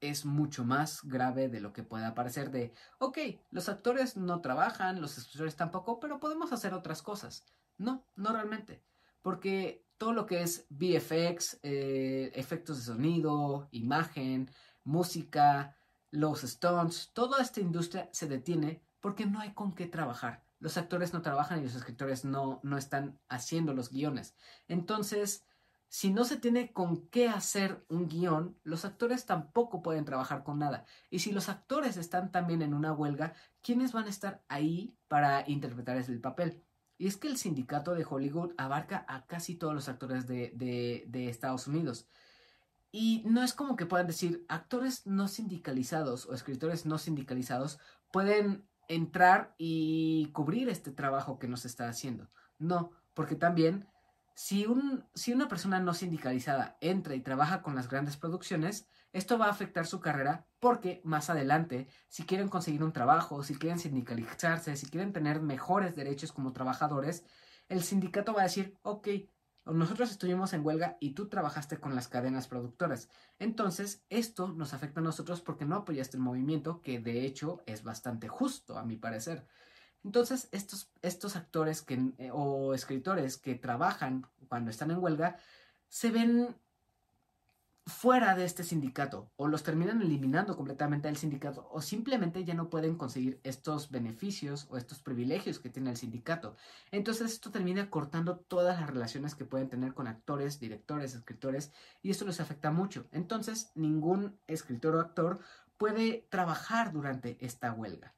es 0.00 0.24
mucho 0.24 0.64
más 0.64 1.02
grave 1.04 1.48
de 1.48 1.60
lo 1.60 1.72
que 1.72 1.84
pueda 1.84 2.14
parecer 2.14 2.50
de, 2.50 2.72
ok, 2.98 3.18
los 3.50 3.68
actores 3.68 4.16
no 4.16 4.40
trabajan, 4.40 5.00
los 5.00 5.16
escritores 5.16 5.56
tampoco, 5.56 6.00
pero 6.00 6.18
podemos 6.18 6.52
hacer 6.52 6.74
otras 6.74 7.02
cosas. 7.02 7.44
No, 7.78 8.04
no 8.16 8.32
realmente. 8.32 8.82
Porque 9.22 9.86
todo 9.98 10.12
lo 10.12 10.26
que 10.26 10.42
es 10.42 10.66
VFX, 10.70 11.60
eh, 11.62 12.32
efectos 12.34 12.78
de 12.78 12.92
sonido, 12.92 13.68
imagen, 13.70 14.50
música, 14.84 15.76
los 16.10 16.42
stunts, 16.42 17.10
toda 17.12 17.42
esta 17.42 17.60
industria 17.60 18.08
se 18.12 18.28
detiene 18.28 18.82
porque 19.00 19.26
no 19.26 19.40
hay 19.40 19.52
con 19.52 19.74
qué 19.74 19.86
trabajar 19.86 20.44
los 20.62 20.76
actores 20.76 21.12
no 21.12 21.22
trabajan 21.22 21.58
y 21.58 21.64
los 21.64 21.74
escritores 21.74 22.24
no, 22.24 22.60
no 22.62 22.78
están 22.78 23.18
haciendo 23.28 23.74
los 23.74 23.90
guiones. 23.90 24.36
Entonces, 24.68 25.44
si 25.88 26.12
no 26.12 26.24
se 26.24 26.36
tiene 26.36 26.72
con 26.72 27.08
qué 27.08 27.28
hacer 27.28 27.84
un 27.88 28.06
guion, 28.08 28.56
los 28.62 28.84
actores 28.84 29.26
tampoco 29.26 29.82
pueden 29.82 30.04
trabajar 30.04 30.44
con 30.44 30.60
nada. 30.60 30.86
Y 31.10 31.18
si 31.18 31.32
los 31.32 31.48
actores 31.48 31.96
están 31.96 32.30
también 32.30 32.62
en 32.62 32.74
una 32.74 32.92
huelga, 32.92 33.34
¿quiénes 33.60 33.92
van 33.92 34.04
a 34.04 34.10
estar 34.10 34.44
ahí 34.46 34.96
para 35.08 35.42
interpretar 35.48 35.96
el 35.96 36.20
papel? 36.20 36.62
Y 36.96 37.08
es 37.08 37.16
que 37.16 37.26
el 37.26 37.38
sindicato 37.38 37.94
de 37.94 38.06
Hollywood 38.08 38.52
abarca 38.56 39.04
a 39.08 39.26
casi 39.26 39.56
todos 39.56 39.74
los 39.74 39.88
actores 39.88 40.28
de, 40.28 40.52
de 41.08 41.28
Estados 41.28 41.66
Unidos. 41.66 42.06
Y 42.92 43.22
no 43.24 43.42
es 43.42 43.54
como 43.54 43.74
que 43.74 43.86
puedan 43.86 44.06
decir, 44.06 44.44
actores 44.48 45.06
no 45.06 45.26
sindicalizados 45.26 46.26
o 46.26 46.34
escritores 46.34 46.84
no 46.84 46.98
sindicalizados 46.98 47.78
pueden 48.12 48.68
entrar 48.86 49.54
y 49.56 50.26
cubrir 50.32 50.68
este 50.68 50.92
trabajo 50.92 51.38
que 51.38 51.48
nos 51.48 51.64
está 51.64 51.88
haciendo. 51.88 52.30
No, 52.58 52.92
porque 53.14 53.34
también 53.34 53.88
si, 54.34 54.66
un, 54.66 55.04
si 55.14 55.32
una 55.32 55.48
persona 55.48 55.80
no 55.80 55.94
sindicalizada 55.94 56.76
entra 56.80 57.14
y 57.14 57.20
trabaja 57.20 57.62
con 57.62 57.74
las 57.74 57.88
grandes 57.88 58.16
producciones, 58.16 58.86
esto 59.12 59.38
va 59.38 59.46
a 59.46 59.50
afectar 59.50 59.86
su 59.86 60.00
carrera 60.00 60.46
porque 60.60 61.00
más 61.04 61.30
adelante, 61.30 61.88
si 62.08 62.24
quieren 62.24 62.48
conseguir 62.48 62.82
un 62.82 62.92
trabajo, 62.92 63.42
si 63.42 63.56
quieren 63.56 63.78
sindicalizarse, 63.78 64.76
si 64.76 64.86
quieren 64.86 65.12
tener 65.12 65.40
mejores 65.40 65.94
derechos 65.94 66.32
como 66.32 66.52
trabajadores, 66.52 67.24
el 67.68 67.82
sindicato 67.82 68.32
va 68.32 68.40
a 68.40 68.44
decir, 68.44 68.78
ok, 68.82 69.08
nosotros 69.64 70.10
estuvimos 70.10 70.52
en 70.52 70.64
huelga 70.66 70.96
y 70.98 71.10
tú 71.10 71.28
trabajaste 71.28 71.78
con 71.78 71.94
las 71.94 72.08
cadenas 72.08 72.48
productoras. 72.48 73.08
Entonces, 73.38 74.04
esto 74.08 74.48
nos 74.48 74.74
afecta 74.74 75.00
a 75.00 75.04
nosotros 75.04 75.40
porque 75.40 75.64
no 75.64 75.76
apoyaste 75.76 76.16
el 76.16 76.22
movimiento, 76.22 76.80
que 76.80 76.98
de 76.98 77.24
hecho 77.24 77.62
es 77.66 77.84
bastante 77.84 78.28
justo, 78.28 78.76
a 78.76 78.84
mi 78.84 78.96
parecer. 78.96 79.46
Entonces, 80.04 80.48
estos, 80.50 80.90
estos 81.00 81.36
actores 81.36 81.82
que, 81.82 82.12
eh, 82.18 82.30
o 82.32 82.74
escritores 82.74 83.36
que 83.36 83.54
trabajan 83.54 84.26
cuando 84.48 84.70
están 84.70 84.90
en 84.90 84.98
huelga 84.98 85.36
se 85.88 86.10
ven 86.10 86.56
fuera 87.86 88.36
de 88.36 88.44
este 88.44 88.62
sindicato 88.62 89.32
o 89.36 89.48
los 89.48 89.64
terminan 89.64 90.00
eliminando 90.02 90.56
completamente 90.56 91.08
del 91.08 91.16
sindicato 91.16 91.68
o 91.72 91.80
simplemente 91.80 92.44
ya 92.44 92.54
no 92.54 92.70
pueden 92.70 92.96
conseguir 92.96 93.40
estos 93.42 93.90
beneficios 93.90 94.68
o 94.70 94.76
estos 94.76 95.00
privilegios 95.00 95.58
que 95.58 95.68
tiene 95.68 95.90
el 95.90 95.96
sindicato. 95.96 96.56
Entonces 96.92 97.32
esto 97.32 97.50
termina 97.50 97.90
cortando 97.90 98.36
todas 98.36 98.80
las 98.80 98.88
relaciones 98.88 99.34
que 99.34 99.44
pueden 99.44 99.68
tener 99.68 99.94
con 99.94 100.06
actores, 100.06 100.60
directores, 100.60 101.14
escritores 101.14 101.72
y 102.02 102.10
esto 102.10 102.24
les 102.24 102.40
afecta 102.40 102.70
mucho. 102.70 103.08
Entonces 103.10 103.72
ningún 103.74 104.38
escritor 104.46 104.94
o 104.94 105.00
actor 105.00 105.40
puede 105.76 106.26
trabajar 106.30 106.92
durante 106.92 107.36
esta 107.44 107.72
huelga. 107.72 108.14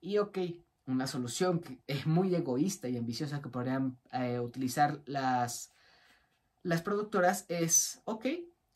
Y 0.00 0.18
ok, 0.18 0.38
una 0.86 1.06
solución 1.06 1.60
que 1.60 1.82
es 1.86 2.06
muy 2.06 2.34
egoísta 2.34 2.88
y 2.88 2.96
ambiciosa 2.96 3.42
que 3.42 3.50
podrían 3.50 3.98
eh, 4.10 4.40
utilizar 4.40 5.02
las, 5.04 5.70
las 6.62 6.80
productoras 6.80 7.44
es, 7.48 8.00
ok, 8.04 8.26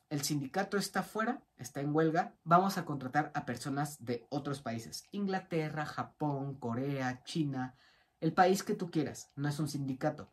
el 0.08 0.22
sindicato 0.22 0.76
está 0.76 1.02
fuera, 1.02 1.42
está 1.56 1.80
en 1.80 1.94
huelga, 1.94 2.34
vamos 2.44 2.78
a 2.78 2.84
contratar 2.84 3.32
a 3.34 3.44
personas 3.44 4.04
de 4.04 4.26
otros 4.30 4.62
países. 4.62 5.06
Inglaterra, 5.10 5.84
Japón, 5.84 6.54
Corea, 6.54 7.22
China, 7.24 7.74
el 8.20 8.32
país 8.32 8.62
que 8.62 8.74
tú 8.74 8.90
quieras, 8.90 9.30
no 9.34 9.48
es 9.48 9.58
un 9.58 9.68
sindicato. 9.68 10.30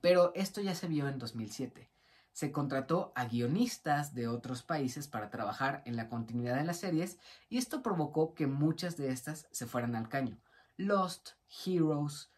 Pero 0.00 0.32
esto 0.34 0.60
ya 0.60 0.74
se 0.74 0.88
vio 0.88 1.08
en 1.08 1.18
2007. 1.18 1.90
Se 2.32 2.52
contrató 2.52 3.12
a 3.16 3.26
guionistas 3.26 4.14
de 4.14 4.28
otros 4.28 4.62
países 4.62 5.08
para 5.08 5.30
trabajar 5.30 5.82
en 5.84 5.96
la 5.96 6.08
continuidad 6.08 6.56
de 6.56 6.64
las 6.64 6.78
series 6.78 7.18
y 7.48 7.58
esto 7.58 7.82
provocó 7.82 8.34
que 8.34 8.46
muchas 8.46 8.96
de 8.96 9.10
estas 9.10 9.48
se 9.50 9.66
fueran 9.66 9.96
al 9.96 10.08
caño. 10.08 10.40
Lost, 10.76 11.30
Heroes, 11.64 12.30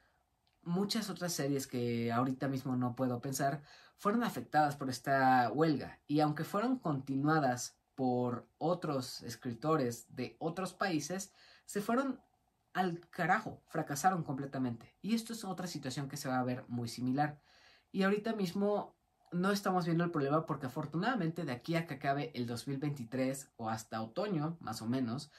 muchas 0.62 1.10
otras 1.10 1.32
series 1.32 1.66
que 1.66 2.12
ahorita 2.12 2.48
mismo 2.48 2.76
no 2.76 2.96
puedo 2.96 3.20
pensar, 3.20 3.62
fueron 3.96 4.24
afectadas 4.24 4.76
por 4.76 4.90
esta 4.90 5.50
huelga 5.52 6.00
y 6.06 6.20
aunque 6.20 6.44
fueron 6.44 6.78
continuadas 6.78 7.78
por 7.94 8.48
otros 8.58 9.22
escritores 9.22 10.06
de 10.14 10.36
otros 10.38 10.74
países, 10.74 11.32
se 11.66 11.80
fueron 11.80 12.20
al 12.72 13.00
carajo, 13.10 13.62
fracasaron 13.68 14.22
completamente. 14.22 14.96
Y 15.02 15.14
esto 15.14 15.32
es 15.32 15.44
otra 15.44 15.66
situación 15.66 16.08
que 16.08 16.16
se 16.16 16.28
va 16.28 16.38
a 16.38 16.44
ver 16.44 16.64
muy 16.68 16.88
similar. 16.88 17.40
Y 17.90 18.02
ahorita 18.02 18.34
mismo 18.34 18.96
no 19.30 19.50
estamos 19.50 19.84
viendo 19.84 20.04
el 20.04 20.10
problema 20.10 20.46
porque 20.46 20.66
afortunadamente 20.66 21.44
de 21.44 21.52
aquí 21.52 21.74
a 21.76 21.86
que 21.86 21.94
acabe 21.94 22.32
el 22.34 22.46
2023 22.46 23.52
o 23.56 23.68
hasta 23.68 24.02
otoño, 24.02 24.56
más 24.60 24.82
o 24.82 24.86
menos, 24.86 25.30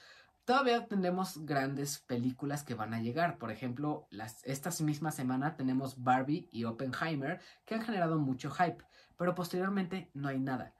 Todavía 0.44 0.86
tenemos 0.86 1.46
grandes 1.46 2.00
películas 2.00 2.64
que 2.64 2.74
van 2.74 2.92
a 2.92 3.00
llegar. 3.00 3.38
Por 3.38 3.50
ejemplo, 3.50 4.06
las, 4.10 4.44
esta 4.44 4.70
misma 4.84 5.10
semana 5.10 5.56
tenemos 5.56 6.02
Barbie 6.02 6.48
y 6.52 6.64
Oppenheimer 6.64 7.40
que 7.64 7.74
han 7.74 7.82
generado 7.82 8.18
mucho 8.18 8.50
hype, 8.50 8.84
pero 9.16 9.34
posteriormente 9.34 10.10
no 10.12 10.28
hay 10.28 10.38
nada. 10.38 10.74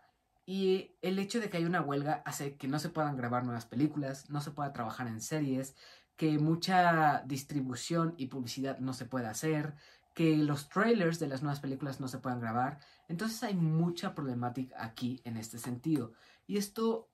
Y 0.44 0.96
el 1.00 1.18
hecho 1.18 1.40
de 1.40 1.48
que 1.48 1.56
haya 1.56 1.66
una 1.66 1.80
huelga 1.80 2.22
hace 2.26 2.56
que 2.56 2.68
no 2.68 2.78
se 2.78 2.90
puedan 2.90 3.16
grabar 3.16 3.44
nuevas 3.44 3.64
películas, 3.64 4.28
no 4.28 4.42
se 4.42 4.50
pueda 4.50 4.74
trabajar 4.74 5.06
en 5.06 5.22
series, 5.22 5.74
que 6.16 6.38
mucha 6.38 7.22
distribución 7.24 8.14
y 8.18 8.26
publicidad 8.26 8.78
no 8.80 8.92
se 8.92 9.06
pueda 9.06 9.30
hacer, 9.30 9.74
que 10.12 10.36
los 10.36 10.68
trailers 10.68 11.18
de 11.18 11.28
las 11.28 11.42
nuevas 11.42 11.60
películas 11.60 12.00
no 12.00 12.08
se 12.08 12.18
puedan 12.18 12.40
grabar. 12.40 12.78
Entonces 13.08 13.42
hay 13.42 13.54
mucha 13.54 14.14
problemática 14.14 14.84
aquí 14.84 15.22
en 15.24 15.38
este 15.38 15.58
sentido. 15.58 16.12
Y 16.46 16.58
esto 16.58 17.08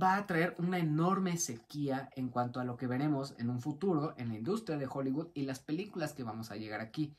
va 0.00 0.16
a 0.16 0.26
traer 0.26 0.54
una 0.58 0.78
enorme 0.78 1.36
sequía 1.36 2.08
en 2.16 2.28
cuanto 2.28 2.60
a 2.60 2.64
lo 2.64 2.76
que 2.76 2.86
veremos 2.86 3.34
en 3.38 3.50
un 3.50 3.60
futuro 3.60 4.14
en 4.16 4.28
la 4.28 4.36
industria 4.36 4.78
de 4.78 4.88
Hollywood 4.90 5.28
y 5.34 5.42
las 5.42 5.60
películas 5.60 6.14
que 6.14 6.22
vamos 6.22 6.50
a 6.50 6.56
llegar 6.56 6.80
aquí. 6.80 7.14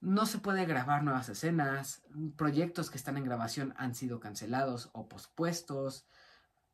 No 0.00 0.26
se 0.26 0.38
puede 0.38 0.64
grabar 0.64 1.02
nuevas 1.02 1.28
escenas, 1.28 2.02
proyectos 2.36 2.90
que 2.90 2.98
están 2.98 3.16
en 3.16 3.24
grabación 3.24 3.74
han 3.76 3.96
sido 3.96 4.20
cancelados 4.20 4.90
o 4.92 5.08
pospuestos, 5.08 6.06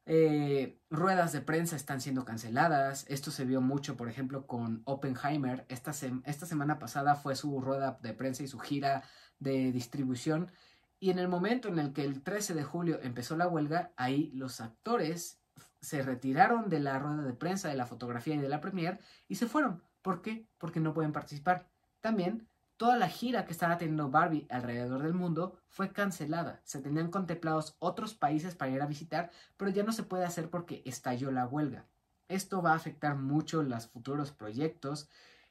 eh, 0.07 0.79
ruedas 0.91 1.33
de 1.33 1.41
prensa 1.41 1.77
están 1.77 2.03
siendo 2.03 2.27
canceladas, 2.27 3.07
esto 3.09 3.31
se 3.31 3.47
vio 3.47 3.63
mucho 3.63 3.97
por 3.97 4.11
ejemplo 4.11 4.47
con 4.47 4.83
Oppenheimer, 4.85 5.65
esta, 5.71 5.93
esta 6.27 6.45
semana 6.45 6.79
pasada 6.79 7.15
fue 7.15 7.35
su 7.37 7.59
rueda 7.63 7.99
de 8.03 8.13
prensa 8.13 8.43
y 8.43 8.49
su 8.49 8.59
gira 8.59 9.03
de 9.39 9.73
distribución 9.73 10.53
y 11.01 11.11
en 11.11 11.19
el 11.19 11.29
momento 11.29 11.69
en 11.69 11.79
el 11.79 11.93
que 11.93 12.05
el 12.05 12.23
13 12.23 12.55
de 12.55 12.65
julio 12.65 12.99
empezó 13.03 13.37
la 13.37 13.49
huelga, 13.49 13.93
ahí 13.97 14.31
los 14.33 14.61
actores 14.61 15.41
se 15.81 16.03
retiraron 16.03 16.69
de 16.69 16.81
la 16.81 16.99
rueda 16.99 17.23
de 17.23 17.35
prensa, 17.35 17.69
de 17.69 17.77
la 17.77 17.87
fotografía 17.87 18.35
y 18.35 18.39
de 18.39 18.49
la 18.49 18.61
premier 18.61 19.01
y 19.29 19.35
se 19.35 19.47
fueron. 19.47 19.83
¿Por 20.03 20.23
qué? 20.23 20.49
Porque 20.59 20.81
no 20.81 20.95
pueden 20.95 21.13
participar. 21.13 21.69
También 22.01 22.49
toda 22.77 22.97
la 22.97 23.09
gira 23.09 23.45
que 23.45 23.53
estaba 23.53 23.79
teniendo 23.79 24.11
Barbie 24.11 24.47
alrededor 24.51 25.03
del 25.03 25.15
mundo 25.15 25.59
fue 25.69 25.93
cancelada. 25.93 26.61
Se 26.65 26.81
tenían 26.81 27.11
contemplados 27.11 27.77
otros 27.79 28.15
países 28.15 28.55
para 28.55 28.71
ir 28.71 28.83
a 28.83 28.87
visitar, 28.87 29.31
pero 29.57 29.71
ya 29.71 29.83
no 29.85 29.93
se 29.93 30.03
puede 30.03 30.25
hacer 30.25 30.51
porque 30.51 30.83
estalló 30.85 31.31
la 31.31 31.47
huelga. 31.47 31.87
Esto 32.29 32.63
va 32.63 32.73
a 32.73 32.77
afectar 32.77 33.17
mucho 33.17 33.63
los 33.63 33.87
futuros 33.89 34.33
proyectos 34.33 35.09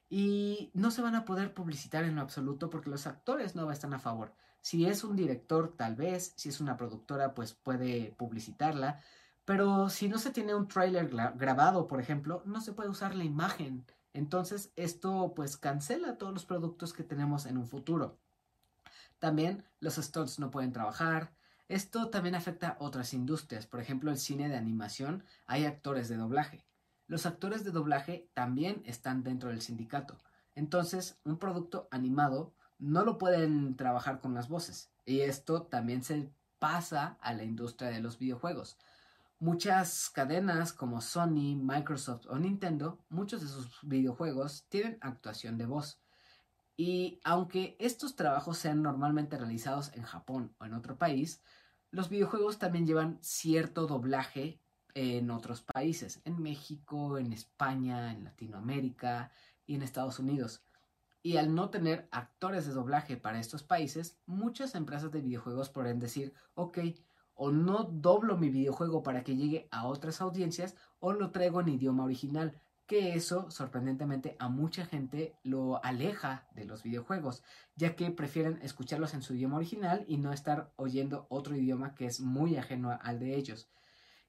y 0.09 0.71
no 0.73 0.91
se 0.91 1.01
van 1.01 1.15
a 1.15 1.25
poder 1.25 1.53
publicitar 1.53 2.03
en 2.03 2.15
lo 2.15 2.21
absoluto 2.21 2.69
porque 2.69 2.89
los 2.89 3.07
actores 3.07 3.55
no 3.55 3.71
están 3.71 3.93
a 3.93 3.99
favor. 3.99 4.33
Si 4.63 4.85
es 4.85 5.03
un 5.03 5.17
director, 5.17 5.75
tal 5.75 5.97
vez, 5.97 6.31
si 6.37 6.47
es 6.47 6.61
una 6.61 6.77
productora, 6.77 7.33
pues 7.33 7.53
puede 7.53 8.15
publicitarla, 8.17 9.01
pero 9.43 9.89
si 9.89 10.07
no 10.07 10.17
se 10.17 10.31
tiene 10.31 10.55
un 10.55 10.69
trailer 10.69 11.09
grabado, 11.35 11.85
por 11.85 11.99
ejemplo, 11.99 12.41
no 12.45 12.61
se 12.61 12.71
puede 12.71 12.87
usar 12.87 13.13
la 13.13 13.25
imagen. 13.25 13.85
Entonces, 14.13 14.71
esto 14.77 15.33
pues 15.35 15.57
cancela 15.57 16.17
todos 16.17 16.33
los 16.33 16.45
productos 16.45 16.93
que 16.93 17.03
tenemos 17.03 17.45
en 17.45 17.57
un 17.57 17.67
futuro. 17.67 18.17
También 19.19 19.65
los 19.81 19.95
stunts 19.95 20.39
no 20.39 20.49
pueden 20.49 20.71
trabajar. 20.71 21.33
Esto 21.67 22.09
también 22.09 22.35
afecta 22.35 22.69
a 22.69 22.77
otras 22.79 23.13
industrias. 23.13 23.67
Por 23.67 23.81
ejemplo, 23.81 24.11
el 24.11 24.17
cine 24.17 24.47
de 24.47 24.55
animación 24.55 25.25
hay 25.45 25.65
actores 25.65 26.07
de 26.07 26.15
doblaje. 26.15 26.65
Los 27.07 27.25
actores 27.25 27.65
de 27.65 27.71
doblaje 27.71 28.29
también 28.33 28.81
están 28.85 29.23
dentro 29.23 29.49
del 29.49 29.61
sindicato. 29.61 30.17
Entonces, 30.55 31.19
un 31.25 31.37
producto 31.37 31.89
animado 31.91 32.53
no 32.83 33.05
lo 33.05 33.17
pueden 33.17 33.75
trabajar 33.77 34.19
con 34.19 34.33
las 34.33 34.49
voces. 34.49 34.91
Y 35.05 35.21
esto 35.21 35.63
también 35.63 36.03
se 36.03 36.29
pasa 36.59 37.17
a 37.21 37.33
la 37.33 37.43
industria 37.43 37.89
de 37.89 38.01
los 38.01 38.19
videojuegos. 38.19 38.77
Muchas 39.39 40.09
cadenas 40.09 40.73
como 40.73 41.01
Sony, 41.01 41.55
Microsoft 41.55 42.27
o 42.29 42.37
Nintendo, 42.37 42.99
muchos 43.09 43.41
de 43.41 43.47
sus 43.47 43.79
videojuegos 43.83 44.65
tienen 44.69 44.97
actuación 45.01 45.57
de 45.57 45.65
voz. 45.65 46.01
Y 46.75 47.19
aunque 47.23 47.77
estos 47.79 48.15
trabajos 48.15 48.57
sean 48.57 48.81
normalmente 48.81 49.37
realizados 49.37 49.93
en 49.93 50.03
Japón 50.03 50.53
o 50.59 50.65
en 50.65 50.73
otro 50.73 50.97
país, 50.97 51.41
los 51.91 52.09
videojuegos 52.09 52.59
también 52.59 52.85
llevan 52.85 53.17
cierto 53.21 53.87
doblaje 53.87 54.59
en 54.93 55.31
otros 55.31 55.61
países, 55.61 56.21
en 56.25 56.41
México, 56.41 57.17
en 57.17 57.31
España, 57.31 58.11
en 58.11 58.25
Latinoamérica 58.25 59.31
y 59.65 59.75
en 59.75 59.83
Estados 59.83 60.19
Unidos. 60.19 60.63
Y 61.23 61.37
al 61.37 61.55
no 61.55 61.69
tener 61.69 62.07
actores 62.11 62.67
de 62.67 62.73
doblaje 62.73 63.17
para 63.17 63.39
estos 63.39 63.63
países, 63.63 64.19
muchas 64.27 64.75
empresas 64.75 65.11
de 65.11 65.21
videojuegos 65.21 65.69
podrían 65.69 65.99
decir, 65.99 66.33
ok, 66.53 66.79
o 67.33 67.51
no 67.51 67.85
doblo 67.85 68.37
mi 68.37 68.49
videojuego 68.49 69.01
para 69.01 69.23
que 69.23 69.35
llegue 69.35 69.67
a 69.71 69.87
otras 69.87 70.21
audiencias, 70.21 70.75
o 70.99 71.13
lo 71.13 71.31
traigo 71.31 71.61
en 71.61 71.69
idioma 71.69 72.03
original, 72.03 72.61
que 72.85 73.13
eso, 73.13 73.49
sorprendentemente, 73.49 74.35
a 74.39 74.49
mucha 74.49 74.85
gente 74.85 75.35
lo 75.43 75.83
aleja 75.83 76.47
de 76.53 76.65
los 76.65 76.83
videojuegos, 76.83 77.41
ya 77.75 77.95
que 77.95 78.11
prefieren 78.11 78.59
escucharlos 78.61 79.13
en 79.13 79.21
su 79.21 79.33
idioma 79.33 79.57
original 79.57 80.03
y 80.07 80.17
no 80.17 80.33
estar 80.33 80.71
oyendo 80.75 81.25
otro 81.29 81.55
idioma 81.55 81.95
que 81.95 82.05
es 82.05 82.19
muy 82.19 82.57
ajeno 82.57 82.97
al 83.01 83.19
de 83.19 83.35
ellos. 83.35 83.69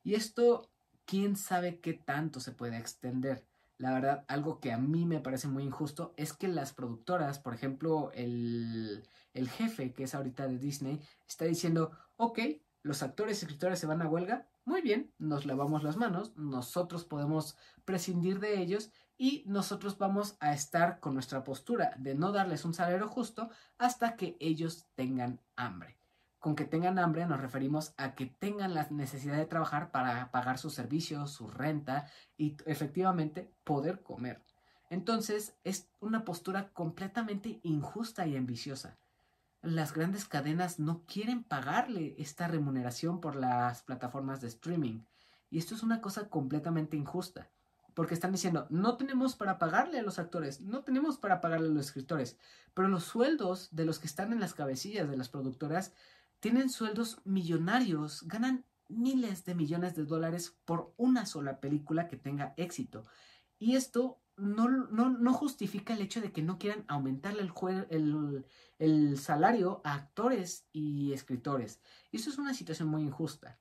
Y 0.05 0.15
esto, 0.15 0.71
quién 1.05 1.37
sabe 1.37 1.81
qué 1.81 1.95
tanto 1.95 2.39
se 2.41 2.53
puede 2.53 2.79
extender. 2.79 3.45
La 3.77 3.93
verdad, 3.93 4.25
algo 4.29 4.61
que 4.61 4.73
a 4.73 4.79
mí 4.79 5.05
me 5.05 5.21
parece 5.21 5.49
muy 5.49 5.65
injusto 5.65 6.15
es 6.17 6.33
que 6.33 6.49
las 6.49 6.73
productoras, 6.73 7.39
por 7.39 7.55
ejemplo, 7.55 8.11
el, 8.15 9.07
el 9.33 9.49
jefe 9.49 9.93
que 9.93 10.05
es 10.05 10.15
ahorita 10.15 10.47
de 10.47 10.59
Disney, 10.59 11.01
está 11.27 11.45
diciendo, 11.45 11.91
ok, 12.17 12.39
los 12.83 13.03
actores 13.03 13.43
y 13.43 13.47
escritores 13.47 13.79
se 13.79 13.87
van 13.87 14.03
a 14.03 14.09
huelga, 14.09 14.47
muy 14.65 14.81
bien, 14.81 15.13
nos 15.19 15.45
lavamos 15.47 15.83
las 15.83 15.97
manos, 15.97 16.37
nosotros 16.37 17.05
podemos 17.05 17.57
prescindir 17.85 18.41
de 18.41 18.61
ellos 18.61 18.93
y 19.17 19.45
nosotros 19.47 19.99
vamos 19.99 20.37
a 20.41 20.53
estar 20.53 21.01
con 21.01 21.15
nuestra 21.15 21.45
postura 21.45 21.95
de 21.99 22.15
no 22.15 22.33
darles 22.33 22.65
un 22.65 22.75
salario 22.75 23.09
justo 23.09 23.51
hasta 23.79 24.17
que 24.17 24.37
ellos 24.41 24.87
tengan 24.95 25.41
hambre. 25.57 26.04
Con 26.45 26.57
que 26.57 26.67
tengan 26.67 26.99
hambre 26.99 27.25
nos 27.25 27.41
referimos 27.41 27.95
a 27.97 28.15
que 28.15 28.27
tengan 28.27 28.75
la 28.75 28.87
necesidad 28.91 29.39
de 29.39 29.47
trabajar 29.47 29.91
para 29.91 30.31
pagar 30.31 30.59
sus 30.59 30.75
servicios, 30.75 31.31
su 31.31 31.49
renta 31.49 32.07
y 32.37 32.59
efectivamente 32.67 33.51
poder 33.65 34.03
comer. 34.03 34.43
Entonces 34.91 35.55
es 35.65 35.89
una 36.01 36.27
postura 36.27 36.69
completamente 36.75 37.61
injusta 37.63 38.27
y 38.27 38.37
ambiciosa. 38.37 38.99
las 39.63 39.95
grandes 39.95 40.27
cadenas 40.27 40.79
no 40.79 41.07
quieren 41.07 41.45
pagarle 41.45 42.15
esta 42.19 42.47
remuneración 42.47 43.23
por 43.23 43.37
las 43.37 43.83
plataformas 43.83 44.43
de 44.43 44.49
streaming. 44.49 45.01
Y 45.49 45.57
esto 45.57 45.75
es 45.75 45.83
una 45.83 46.03
cosa 46.03 46.29
completamente 46.29 46.99
injusta. 46.99 47.49
Porque 47.95 48.13
están 48.13 48.33
diciendo, 48.33 48.67
no 48.69 48.97
tenemos 48.99 49.35
para 49.37 49.57
pagarle 49.59 50.01
a 50.01 50.03
los 50.03 50.19
actores, 50.19 50.61
no 50.61 50.83
tenemos 50.83 51.17
para 51.17 51.41
pagarle 51.41 51.69
a 51.69 51.71
los 51.71 51.87
escritores, 51.87 52.37
pero 52.75 52.89
los 52.89 53.05
sueldos 53.05 53.69
de 53.71 53.85
los 53.85 54.01
que 54.01 54.09
están 54.09 54.33
en 54.33 54.41
las 54.41 54.53
cabecillas 54.53 55.09
de 55.09 55.17
las 55.17 55.29
productoras 55.29 55.93
tienen 56.45 56.69
sueldos 56.69 57.23
millonarios, 57.25 58.23
ganan 58.29 58.67
miles 58.91 59.47
de 59.47 59.55
millones 59.55 59.97
de 59.97 60.05
dólares 60.05 60.55
por 60.67 60.93
una 60.99 61.25
sola 61.25 61.59
película 61.59 62.07
que 62.07 62.19
tenga 62.19 62.53
éxito. 62.59 63.07
Y 63.59 63.77
esto 63.77 64.21
no, 64.37 64.69
no, 64.69 65.33
justifica 65.33 65.95
el 65.95 66.03
hecho 66.03 66.21
de 66.21 66.33
que 66.33 66.43
no 66.43 66.59
quieran 66.59 66.85
aumentarle 66.87 67.41
el, 67.41 67.53
el, 67.89 68.47
el, 68.79 69.19
salario 69.19 69.81
a 69.85 69.95
actores 69.95 70.67
y 70.71 71.15
escritores. 71.15 71.81
Y 72.13 72.19
eso 72.19 72.29
es 72.29 72.37
una 72.37 72.53
situación 72.53 72.89
muy 72.89 73.05
injusta. 73.05 73.59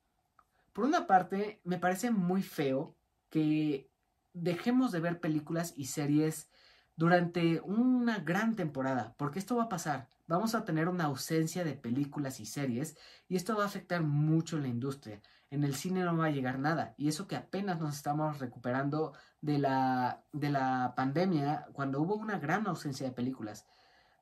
Por 0.73 0.83
una 0.83 1.07
parte, 1.07 1.61
me 1.63 1.77
parece 1.77 2.11
muy 2.11 2.43
feo 2.43 2.97
que 3.29 3.89
dejemos 4.33 4.91
de 4.91 4.99
ver 4.99 5.21
películas 5.21 5.73
y 5.77 5.85
series 5.85 6.49
durante 6.97 7.61
una 7.61 8.19
gran 8.19 8.57
temporada, 8.57 9.15
porque 9.17 9.39
esto 9.39 9.55
va 9.55 9.63
a 9.63 9.69
pasar. 9.69 10.09
Vamos 10.33 10.55
a 10.55 10.65
tener 10.65 10.89
una 10.89 11.03
ausencia 11.03 11.63
de 11.63 11.75
películas 11.75 12.39
y 12.39 12.47
series 12.47 12.97
y 13.29 13.35
esto 13.35 13.55
va 13.55 13.65
a 13.65 13.67
afectar 13.67 14.01
mucho 14.01 14.57
la 14.57 14.67
industria. 14.67 15.21
En 15.51 15.63
el 15.63 15.75
cine 15.75 16.03
no 16.03 16.17
va 16.17 16.25
a 16.25 16.31
llegar 16.31 16.57
nada 16.57 16.95
y 16.97 17.07
eso 17.07 17.27
que 17.27 17.35
apenas 17.35 17.79
nos 17.79 17.95
estamos 17.95 18.39
recuperando 18.39 19.13
de 19.41 19.59
la, 19.59 20.23
de 20.31 20.49
la 20.49 20.95
pandemia 20.97 21.67
cuando 21.73 22.01
hubo 22.01 22.15
una 22.15 22.39
gran 22.39 22.65
ausencia 22.65 23.05
de 23.05 23.13
películas. 23.13 23.67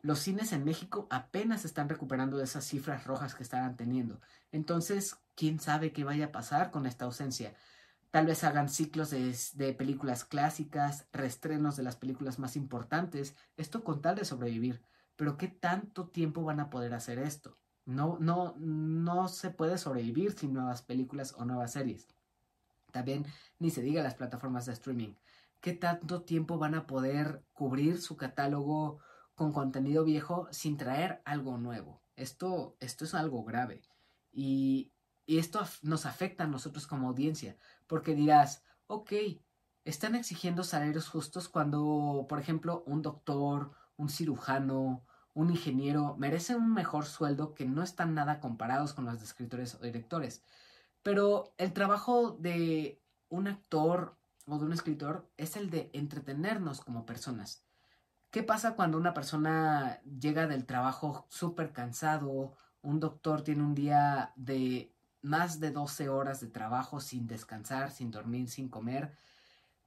Los 0.02 0.19
cines 0.19 0.52
en 0.52 0.65
México 0.65 1.08
apenas 1.10 1.63
están 1.63 1.88
recuperando 1.88 2.36
de 2.36 2.43
esas 2.43 2.65
cifras 2.65 3.06
rojas 3.06 3.34
que 3.34 3.43
estaban 3.43 3.78
teniendo. 3.78 4.19
Entonces, 4.52 5.15
¿quién 5.34 5.62
sabe 5.62 5.93
qué 5.93 6.04
vaya 6.04 6.26
a 6.26 6.32
pasar 6.34 6.71
con 6.71 6.88
esta 6.88 7.06
ausencia? 7.06 7.54
Tal 8.10 8.26
vez 8.26 8.43
hagan 8.43 8.67
ciclos 8.67 9.12
de, 9.12 9.74
películas 9.76 10.26
clásicas, 10.26 11.08
reestrenos 11.13 11.78
de 11.78 11.84
las 11.84 11.95
películas 11.95 12.38
más 12.38 12.58
importantes, 12.58 13.34
esto 13.56 13.86
con 13.86 14.02
tal 14.02 14.17
de 14.17 14.26
sobrevivir. 14.26 14.84
Pero 15.15 15.38
¿qué 15.38 15.47
tanto 15.47 16.10
tiempo 16.10 16.43
van 16.43 16.60
a 16.60 16.69
poder 16.69 16.93
hacer 16.93 17.19
esto? 17.19 17.58
No, 17.86 18.17
no, 18.19 18.56
no 18.58 19.28
se 19.28 19.50
puede 19.50 19.78
sobrevivir 19.78 20.34
sin 20.34 20.54
nuevas 20.54 20.82
películas 20.82 21.34
o 21.38 21.45
nuevas 21.45 21.74
series. 21.74 22.08
También 22.91 23.26
ni 23.60 23.69
se 23.69 23.82
diga 23.82 24.04
las 24.04 24.15
plataformas 24.15 24.65
de 24.65 24.74
streaming. 24.74 25.15
¿Qué 25.60 25.74
tanto 25.74 26.24
tiempo 26.24 26.58
van 26.58 26.76
a 26.76 26.88
poder 26.88 27.43
cubrir 27.54 28.02
su 28.02 28.17
catálogo 28.17 29.00
con 29.36 29.54
contenido 29.54 30.04
viejo 30.04 30.47
sin 30.52 30.78
traer 30.78 31.21
algo 31.26 31.58
nuevo? 31.58 32.02
Esto, 32.15 32.76
esto 32.80 33.06
es 33.06 33.13
algo 33.13 33.43
grave. 33.43 33.82
Y, 34.32 34.91
y 35.26 35.38
esto 35.38 35.62
nos 35.82 36.06
afecta 36.06 36.45
a 36.45 36.47
nosotros 36.47 36.88
como 36.88 37.10
audiencia, 37.10 37.58
porque 37.88 38.15
dirás, 38.15 38.63
ok, 38.88 39.12
están 39.86 40.15
exigiendo 40.15 40.63
salarios 40.63 41.08
justos 41.08 41.50
cuando, 41.50 42.26
por 42.28 42.39
ejemplo, 42.39 42.84
un 42.86 43.02
doctor, 43.02 43.71
un 44.02 44.10
cirujano, 44.10 45.04
un 45.34 45.50
ingeniero 45.52 46.16
merecen 46.18 46.58
un 46.58 46.74
mejor 46.74 47.06
sueldo 47.06 47.54
que 47.54 47.66
no 47.66 47.84
están 47.84 48.14
nada 48.14 48.40
comparados 48.40 48.94
con 48.94 49.06
los 49.06 49.20
de 49.20 49.26
escritores 49.26 49.76
o 49.76 49.80
directores. 49.80 50.44
Pero 51.04 51.54
el 51.58 51.74
trabajo 51.74 52.32
de 52.40 53.02
un 53.30 53.48
actor 53.48 54.18
o 54.46 54.58
de 54.58 54.66
un 54.66 54.74
escritor 54.74 55.30
es 55.38 55.56
el 55.56 55.70
de 55.70 55.90
entretenernos 55.94 56.82
como 56.82 57.06
personas. 57.06 57.64
¿Qué 58.32 58.44
pasa 58.44 58.76
cuando 58.76 58.98
una 58.98 59.14
persona 59.14 60.02
llega 60.04 60.48
del 60.48 60.66
trabajo 60.66 61.28
súper 61.30 61.72
cansado? 61.72 62.54
Un 62.82 63.00
doctor 63.00 63.44
tiene 63.44 63.64
un 63.64 63.76
día 63.76 64.34
de 64.36 64.94
más 65.22 65.60
de 65.60 65.72
12 65.72 66.10
horas 66.10 66.42
de 66.42 66.48
trabajo 66.48 67.00
sin 67.00 67.28
descansar, 67.28 67.92
sin 67.92 68.10
dormir, 68.10 68.50
sin 68.50 68.70
comer, 68.70 69.16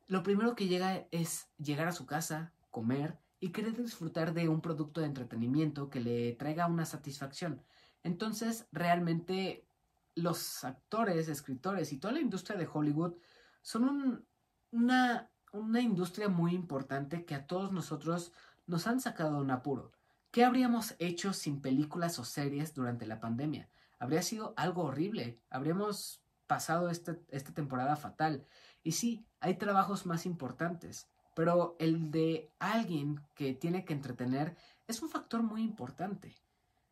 lo 0.06 0.22
primero 0.22 0.54
que 0.54 0.68
llega 0.68 1.06
es 1.10 1.48
llegar 1.58 1.88
a 1.88 1.92
su 1.92 2.04
casa, 2.04 2.52
comer 2.70 3.18
y 3.44 3.50
querer 3.52 3.76
disfrutar 3.76 4.32
de 4.32 4.48
un 4.48 4.62
producto 4.62 5.02
de 5.02 5.06
entretenimiento 5.06 5.90
que 5.90 6.00
le 6.00 6.32
traiga 6.32 6.66
una 6.66 6.86
satisfacción. 6.86 7.62
Entonces, 8.02 8.66
realmente 8.72 9.68
los 10.14 10.64
actores, 10.64 11.28
escritores 11.28 11.92
y 11.92 11.98
toda 11.98 12.14
la 12.14 12.20
industria 12.20 12.56
de 12.56 12.66
Hollywood 12.72 13.16
son 13.60 14.26
una, 14.70 15.30
una 15.52 15.80
industria 15.82 16.30
muy 16.30 16.54
importante 16.54 17.26
que 17.26 17.34
a 17.34 17.46
todos 17.46 17.70
nosotros 17.70 18.32
nos 18.66 18.86
han 18.86 18.98
sacado 18.98 19.34
de 19.34 19.42
un 19.42 19.50
apuro. 19.50 19.92
¿Qué 20.30 20.42
habríamos 20.42 20.94
hecho 20.98 21.34
sin 21.34 21.60
películas 21.60 22.18
o 22.18 22.24
series 22.24 22.72
durante 22.72 23.04
la 23.04 23.20
pandemia? 23.20 23.68
habría 23.98 24.22
sido 24.22 24.54
algo 24.56 24.84
horrible. 24.84 25.38
Habríamos 25.50 26.22
pasado 26.46 26.88
este, 26.88 27.20
esta 27.28 27.52
temporada 27.52 27.94
fatal. 27.96 28.46
Y 28.82 28.92
sí, 28.92 29.26
hay 29.40 29.56
trabajos 29.56 30.06
más 30.06 30.24
importantes, 30.24 31.10
pero 31.34 31.76
el 31.78 32.10
de 32.10 32.52
alguien 32.58 33.20
que 33.34 33.54
tiene 33.54 33.84
que 33.84 33.92
entretener 33.92 34.56
es 34.86 35.02
un 35.02 35.08
factor 35.08 35.42
muy 35.42 35.62
importante. 35.62 36.34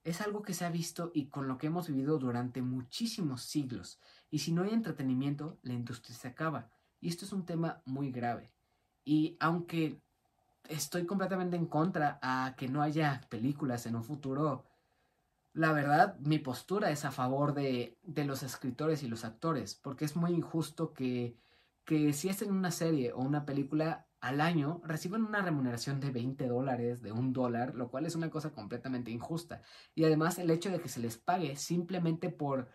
Es 0.05 0.20
algo 0.20 0.42
que 0.42 0.55
se 0.55 0.64
ha 0.64 0.70
visto 0.70 1.12
y 1.14 1.26
con 1.26 1.46
lo 1.46 1.59
que 1.59 1.68
hemos 1.68 1.88
vivido 1.88 2.18
durante 2.18 2.61
muchísimos 2.61 3.42
siglos. 3.42 4.00
Y 4.31 4.40
si 4.40 4.52
no 4.52 4.62
hay 4.62 4.70
entretenimiento, 4.70 5.59
la 5.62 5.74
industria 5.74 6.16
se 6.16 6.28
acaba. 6.28 6.70
Y 7.00 7.09
esto 7.09 7.24
es 7.24 7.33
un 7.33 7.46
tema 7.46 7.83
muy 7.85 8.11
grave. 8.11 8.52
Y 9.05 9.37
aunque 9.40 10.00
estoy 10.68 11.07
completamente 11.07 11.57
en 11.57 11.66
contra 11.66 12.18
a 12.20 12.55
que 12.57 12.68
no 12.68 12.83
haya 12.83 13.20
películas 13.28 13.87
en 13.87 13.96
un 13.96 14.05
futuro 14.05 14.64
la 15.55 15.72
verdad, 15.72 16.18
mi 16.20 16.38
postura 16.38 16.90
es 16.90 17.05
a 17.05 17.11
favor 17.11 17.52
de, 17.52 17.98
de, 18.02 18.24
los 18.24 18.42
escritores 18.42 19.02
y 19.02 19.09
los 19.09 19.24
actores, 19.24 19.74
porque 19.74 20.07
es 20.07 20.16
muy 20.16 20.33
injusto 20.33 20.94
que, 20.94 21.37
que 21.85 22.12
si 22.14 22.31
hacen 22.31 22.52
una 22.52 22.70
serie 22.70 23.12
o 23.12 23.20
una 23.20 23.44
película 23.44 24.07
al 24.22 24.40
año 24.40 24.80
reciban 24.85 25.24
una 25.24 25.42
remuneración 25.42 25.98
de 25.98 26.12
20 26.12 26.46
dólares, 26.46 27.02
de 27.02 27.11
un 27.11 27.32
dólar, 27.32 27.74
lo 27.74 27.90
cual 27.90 28.06
es 28.06 28.14
una 28.14 28.30
cosa 28.30 28.52
completamente 28.52 29.11
injusta. 29.11 29.62
Y 29.96 30.04
además 30.04 30.38
el 30.38 30.50
hecho 30.50 30.70
de 30.70 30.80
que 30.80 30.88
se 30.88 31.00
les 31.00 31.18
pague 31.18 31.56
simplemente 31.56 32.30
por, 32.30 32.68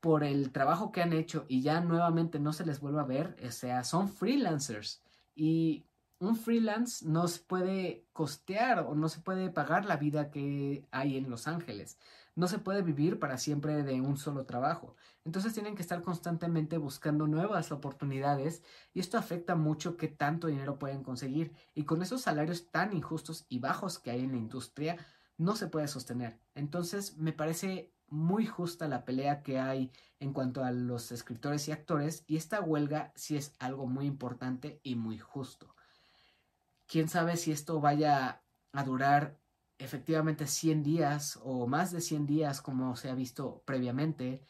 por 0.00 0.24
el 0.24 0.50
trabajo 0.50 0.90
que 0.90 1.00
han 1.00 1.12
hecho 1.12 1.46
y 1.48 1.62
ya 1.62 1.80
nuevamente 1.80 2.40
no 2.40 2.52
se 2.52 2.66
les 2.66 2.80
vuelva 2.80 3.02
a 3.02 3.06
ver, 3.06 3.36
o 3.46 3.52
sea, 3.52 3.84
son 3.84 4.08
freelancers. 4.08 5.00
Y 5.36 5.86
un 6.18 6.34
freelance 6.34 7.06
no 7.06 7.28
se 7.28 7.40
puede 7.42 8.04
costear 8.12 8.80
o 8.80 8.96
no 8.96 9.08
se 9.08 9.20
puede 9.20 9.50
pagar 9.50 9.84
la 9.84 9.98
vida 9.98 10.32
que 10.32 10.84
hay 10.90 11.16
en 11.16 11.30
Los 11.30 11.46
Ángeles. 11.46 11.96
No 12.38 12.46
se 12.46 12.60
puede 12.60 12.82
vivir 12.82 13.18
para 13.18 13.36
siempre 13.36 13.82
de 13.82 14.00
un 14.00 14.16
solo 14.16 14.46
trabajo. 14.46 14.94
Entonces 15.24 15.54
tienen 15.54 15.74
que 15.74 15.82
estar 15.82 16.02
constantemente 16.02 16.78
buscando 16.78 17.26
nuevas 17.26 17.72
oportunidades 17.72 18.62
y 18.94 19.00
esto 19.00 19.18
afecta 19.18 19.56
mucho 19.56 19.96
qué 19.96 20.06
tanto 20.06 20.46
dinero 20.46 20.78
pueden 20.78 21.02
conseguir. 21.02 21.52
Y 21.74 21.82
con 21.82 22.00
esos 22.00 22.20
salarios 22.20 22.70
tan 22.70 22.96
injustos 22.96 23.44
y 23.48 23.58
bajos 23.58 23.98
que 23.98 24.12
hay 24.12 24.20
en 24.20 24.30
la 24.30 24.36
industria, 24.36 25.04
no 25.36 25.56
se 25.56 25.66
puede 25.66 25.88
sostener. 25.88 26.38
Entonces 26.54 27.16
me 27.16 27.32
parece 27.32 27.92
muy 28.06 28.46
justa 28.46 28.86
la 28.86 29.04
pelea 29.04 29.42
que 29.42 29.58
hay 29.58 29.90
en 30.20 30.32
cuanto 30.32 30.62
a 30.62 30.70
los 30.70 31.10
escritores 31.10 31.66
y 31.66 31.72
actores 31.72 32.22
y 32.28 32.36
esta 32.36 32.60
huelga 32.60 33.10
sí 33.16 33.36
es 33.36 33.52
algo 33.58 33.88
muy 33.88 34.06
importante 34.06 34.78
y 34.84 34.94
muy 34.94 35.18
justo. 35.18 35.74
Quién 36.86 37.08
sabe 37.08 37.36
si 37.36 37.50
esto 37.50 37.80
vaya 37.80 38.44
a 38.70 38.84
durar 38.84 39.40
efectivamente 39.78 40.46
100 40.46 40.82
días 40.82 41.38
o 41.42 41.66
más 41.66 41.92
de 41.92 42.00
100 42.00 42.26
días 42.26 42.60
como 42.60 42.96
se 42.96 43.10
ha 43.10 43.14
visto 43.14 43.62
previamente. 43.64 44.42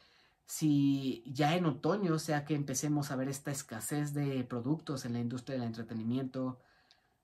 Si 0.46 1.22
ya 1.26 1.54
en 1.56 1.66
otoño, 1.66 2.18
sea 2.18 2.44
que 2.44 2.54
empecemos 2.54 3.10
a 3.10 3.16
ver 3.16 3.28
esta 3.28 3.50
escasez 3.50 4.14
de 4.14 4.42
productos 4.44 5.04
en 5.04 5.12
la 5.12 5.20
industria 5.20 5.58
del 5.58 5.66
entretenimiento, 5.66 6.58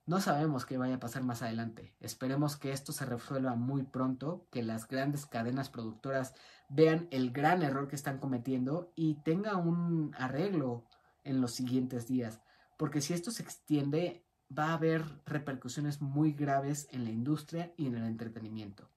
no 0.07 0.21
sabemos 0.21 0.67
qué 0.67 0.77
vaya 0.77 0.97
a 0.97 1.01
pasar 1.01 1.23
más 1.23 1.41
adelante. 1.43 1.95
Esperemos 2.01 2.57
que 2.57 2.73
esto 2.73 2.93
se 2.93 3.07
resuelva 3.07 3.55
muy 3.55 3.85
pronto, 3.85 4.47
que 4.51 4.63
las 4.63 4.87
grandes 4.87 5.25
cadenas 5.25 5.71
productoras 5.71 6.35
vean 6.69 7.09
el 7.11 7.31
gran 7.31 7.63
error 7.63 7.89
que 7.89 7.97
están 7.97 8.19
cometiendo 8.19 8.93
y 8.95 9.15
tenga 9.23 9.57
un 9.57 10.15
arreglo 10.19 10.85
en 11.25 11.41
los 11.41 11.53
siguientes 11.53 12.07
días. 12.07 12.41
Porque 12.77 13.01
si 13.01 13.15
esto 13.15 13.31
se 13.31 13.43
extiende, 13.43 14.24
va 14.51 14.71
a 14.71 14.75
haber 14.75 15.05
repercusiones 15.27 16.01
muy 16.01 16.33
graves 16.33 16.89
en 16.91 17.05
la 17.05 17.11
industria 17.11 17.73
y 17.77 17.87
en 17.87 17.97
el 17.97 18.05
entretenimiento. 18.05 18.91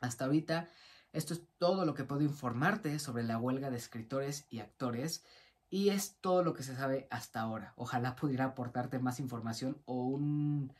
Hasta 0.00 0.24
ahorita, 0.24 0.68
esto 1.12 1.34
es 1.34 1.42
todo 1.58 1.84
lo 1.84 1.94
que 1.94 2.04
puedo 2.04 2.22
informarte 2.22 2.98
sobre 2.98 3.22
la 3.22 3.38
huelga 3.38 3.70
de 3.70 3.76
escritores 3.76 4.46
y 4.50 4.60
actores 4.60 5.24
y 5.70 5.90
es 5.90 6.18
todo 6.20 6.42
lo 6.42 6.54
que 6.54 6.62
se 6.62 6.76
sabe 6.76 7.08
hasta 7.10 7.40
ahora. 7.40 7.72
Ojalá 7.76 8.16
pudiera 8.16 8.44
aportarte 8.44 8.98
más 8.98 9.20
información 9.20 9.80
o 9.86 10.06
un, 10.06 10.72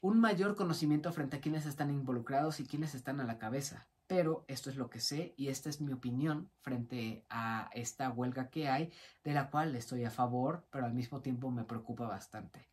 un 0.00 0.20
mayor 0.20 0.56
conocimiento 0.56 1.12
frente 1.12 1.36
a 1.36 1.40
quienes 1.40 1.66
están 1.66 1.90
involucrados 1.90 2.60
y 2.60 2.66
quienes 2.66 2.94
están 2.94 3.20
a 3.20 3.24
la 3.24 3.38
cabeza. 3.38 3.88
Pero 4.06 4.44
esto 4.48 4.70
es 4.70 4.76
lo 4.76 4.90
que 4.90 5.00
sé 5.00 5.34
y 5.36 5.48
esta 5.48 5.68
es 5.68 5.80
mi 5.80 5.92
opinión 5.92 6.50
frente 6.60 7.24
a 7.30 7.70
esta 7.72 8.10
huelga 8.10 8.50
que 8.50 8.68
hay, 8.68 8.92
de 9.22 9.34
la 9.34 9.50
cual 9.50 9.76
estoy 9.76 10.04
a 10.04 10.10
favor, 10.10 10.66
pero 10.70 10.84
al 10.84 10.94
mismo 10.94 11.20
tiempo 11.20 11.50
me 11.50 11.64
preocupa 11.64 12.08
bastante. 12.08 12.68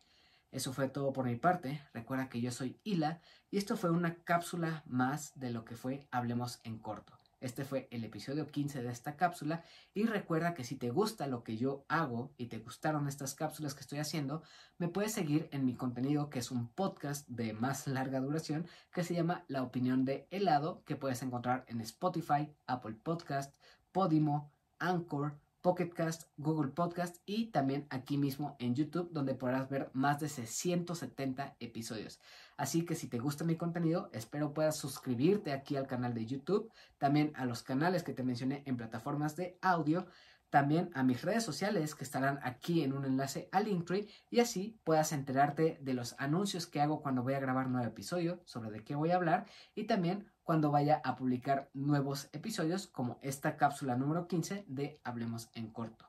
Eso 0.50 0.72
fue 0.72 0.88
todo 0.88 1.12
por 1.12 1.26
mi 1.26 1.36
parte. 1.36 1.82
Recuerda 1.92 2.28
que 2.28 2.40
yo 2.40 2.50
soy 2.50 2.80
Hila 2.84 3.20
y 3.50 3.58
esto 3.58 3.76
fue 3.76 3.90
una 3.90 4.16
cápsula 4.24 4.82
más 4.86 5.38
de 5.38 5.50
lo 5.50 5.64
que 5.64 5.76
fue 5.76 6.08
Hablemos 6.10 6.60
en 6.64 6.78
corto. 6.78 7.18
Este 7.40 7.64
fue 7.64 7.86
el 7.92 8.02
episodio 8.02 8.48
15 8.48 8.82
de 8.82 8.90
esta 8.90 9.16
cápsula 9.16 9.62
y 9.94 10.06
recuerda 10.06 10.54
que 10.54 10.64
si 10.64 10.74
te 10.74 10.90
gusta 10.90 11.28
lo 11.28 11.44
que 11.44 11.56
yo 11.56 11.84
hago 11.88 12.32
y 12.36 12.46
te 12.46 12.58
gustaron 12.58 13.06
estas 13.06 13.34
cápsulas 13.34 13.74
que 13.74 13.82
estoy 13.82 14.00
haciendo, 14.00 14.42
me 14.76 14.88
puedes 14.88 15.12
seguir 15.12 15.48
en 15.52 15.64
mi 15.64 15.74
contenido 15.74 16.30
que 16.30 16.40
es 16.40 16.50
un 16.50 16.68
podcast 16.68 17.28
de 17.28 17.52
más 17.52 17.86
larga 17.86 18.18
duración 18.18 18.66
que 18.92 19.04
se 19.04 19.14
llama 19.14 19.44
La 19.46 19.62
opinión 19.62 20.04
de 20.04 20.26
helado 20.30 20.82
que 20.84 20.96
puedes 20.96 21.22
encontrar 21.22 21.64
en 21.68 21.80
Spotify, 21.80 22.52
Apple 22.66 22.96
Podcast, 23.04 23.54
Podimo, 23.92 24.52
Anchor, 24.80 25.38
Pocketcast, 25.68 26.22
Google 26.38 26.70
Podcast 26.70 27.16
y 27.26 27.48
también 27.50 27.86
aquí 27.90 28.16
mismo 28.16 28.56
en 28.58 28.74
YouTube 28.74 29.10
donde 29.12 29.34
podrás 29.34 29.68
ver 29.68 29.90
más 29.92 30.18
de 30.18 30.30
170 30.30 31.56
episodios. 31.60 32.20
Así 32.56 32.86
que 32.86 32.94
si 32.94 33.06
te 33.06 33.18
gusta 33.18 33.44
mi 33.44 33.54
contenido, 33.54 34.08
espero 34.14 34.54
puedas 34.54 34.78
suscribirte 34.78 35.52
aquí 35.52 35.76
al 35.76 35.86
canal 35.86 36.14
de 36.14 36.24
YouTube, 36.24 36.72
también 36.96 37.32
a 37.36 37.44
los 37.44 37.62
canales 37.62 38.02
que 38.02 38.14
te 38.14 38.22
mencioné 38.22 38.62
en 38.64 38.78
plataformas 38.78 39.36
de 39.36 39.58
audio, 39.60 40.06
también 40.50 40.90
a 40.94 41.02
mis 41.02 41.22
redes 41.22 41.44
sociales 41.44 41.94
que 41.94 42.04
estarán 42.04 42.40
aquí 42.42 42.82
en 42.82 42.92
un 42.92 43.04
enlace 43.04 43.48
al 43.52 43.64
Linktree 43.64 44.08
y 44.30 44.40
así 44.40 44.80
puedas 44.84 45.12
enterarte 45.12 45.78
de 45.80 45.94
los 45.94 46.14
anuncios 46.18 46.66
que 46.66 46.80
hago 46.80 47.02
cuando 47.02 47.22
voy 47.22 47.34
a 47.34 47.40
grabar 47.40 47.68
nuevo 47.68 47.86
episodio, 47.86 48.40
sobre 48.44 48.70
de 48.70 48.84
qué 48.84 48.94
voy 48.94 49.10
a 49.10 49.16
hablar 49.16 49.46
y 49.74 49.84
también 49.84 50.30
cuando 50.42 50.70
vaya 50.70 51.02
a 51.04 51.16
publicar 51.16 51.68
nuevos 51.74 52.30
episodios 52.32 52.86
como 52.86 53.18
esta 53.20 53.56
cápsula 53.56 53.96
número 53.96 54.26
15 54.26 54.64
de 54.66 55.00
Hablemos 55.04 55.50
en 55.52 55.70
corto. 55.70 56.06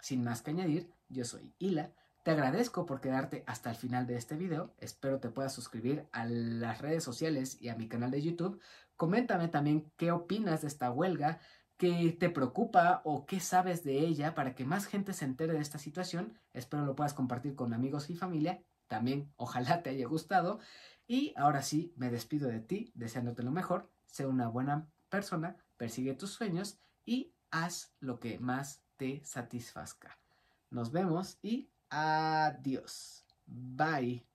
Sin 0.00 0.24
más 0.24 0.42
que 0.42 0.50
añadir, 0.50 0.90
yo 1.08 1.24
soy 1.24 1.54
Hila, 1.58 1.92
te 2.22 2.30
agradezco 2.30 2.86
por 2.86 3.00
quedarte 3.00 3.42
hasta 3.46 3.68
el 3.68 3.76
final 3.76 4.06
de 4.06 4.16
este 4.16 4.36
video, 4.36 4.74
espero 4.78 5.18
te 5.18 5.28
puedas 5.28 5.52
suscribir 5.52 6.08
a 6.12 6.24
las 6.24 6.80
redes 6.80 7.02
sociales 7.02 7.60
y 7.60 7.68
a 7.68 7.74
mi 7.74 7.88
canal 7.88 8.12
de 8.12 8.22
YouTube, 8.22 8.60
coméntame 8.96 9.48
también 9.48 9.92
qué 9.96 10.12
opinas 10.12 10.62
de 10.62 10.68
esta 10.68 10.90
huelga, 10.90 11.40
qué 11.82 12.16
te 12.16 12.30
preocupa 12.30 13.02
o 13.04 13.26
qué 13.26 13.40
sabes 13.40 13.82
de 13.82 13.98
ella 13.98 14.36
para 14.36 14.54
que 14.54 14.64
más 14.64 14.86
gente 14.86 15.12
se 15.12 15.24
entere 15.24 15.54
de 15.54 15.58
esta 15.58 15.78
situación, 15.78 16.38
espero 16.52 16.86
lo 16.86 16.94
puedas 16.94 17.12
compartir 17.12 17.56
con 17.56 17.74
amigos 17.74 18.08
y 18.08 18.14
familia, 18.14 18.62
también 18.86 19.32
ojalá 19.36 19.82
te 19.82 19.90
haya 19.90 20.06
gustado 20.06 20.60
y 21.08 21.34
ahora 21.36 21.60
sí, 21.60 21.92
me 21.96 22.08
despido 22.08 22.48
de 22.48 22.60
ti, 22.60 22.92
deseándote 22.94 23.42
lo 23.42 23.50
mejor, 23.50 23.90
sé 24.06 24.26
una 24.26 24.46
buena 24.46 24.92
persona, 25.08 25.56
persigue 25.76 26.14
tus 26.14 26.30
sueños 26.30 26.78
y 27.04 27.34
haz 27.50 27.92
lo 27.98 28.20
que 28.20 28.38
más 28.38 28.84
te 28.96 29.20
satisfazca. 29.24 30.20
Nos 30.70 30.92
vemos 30.92 31.40
y 31.42 31.68
adiós. 31.90 33.24
Bye. 33.44 34.31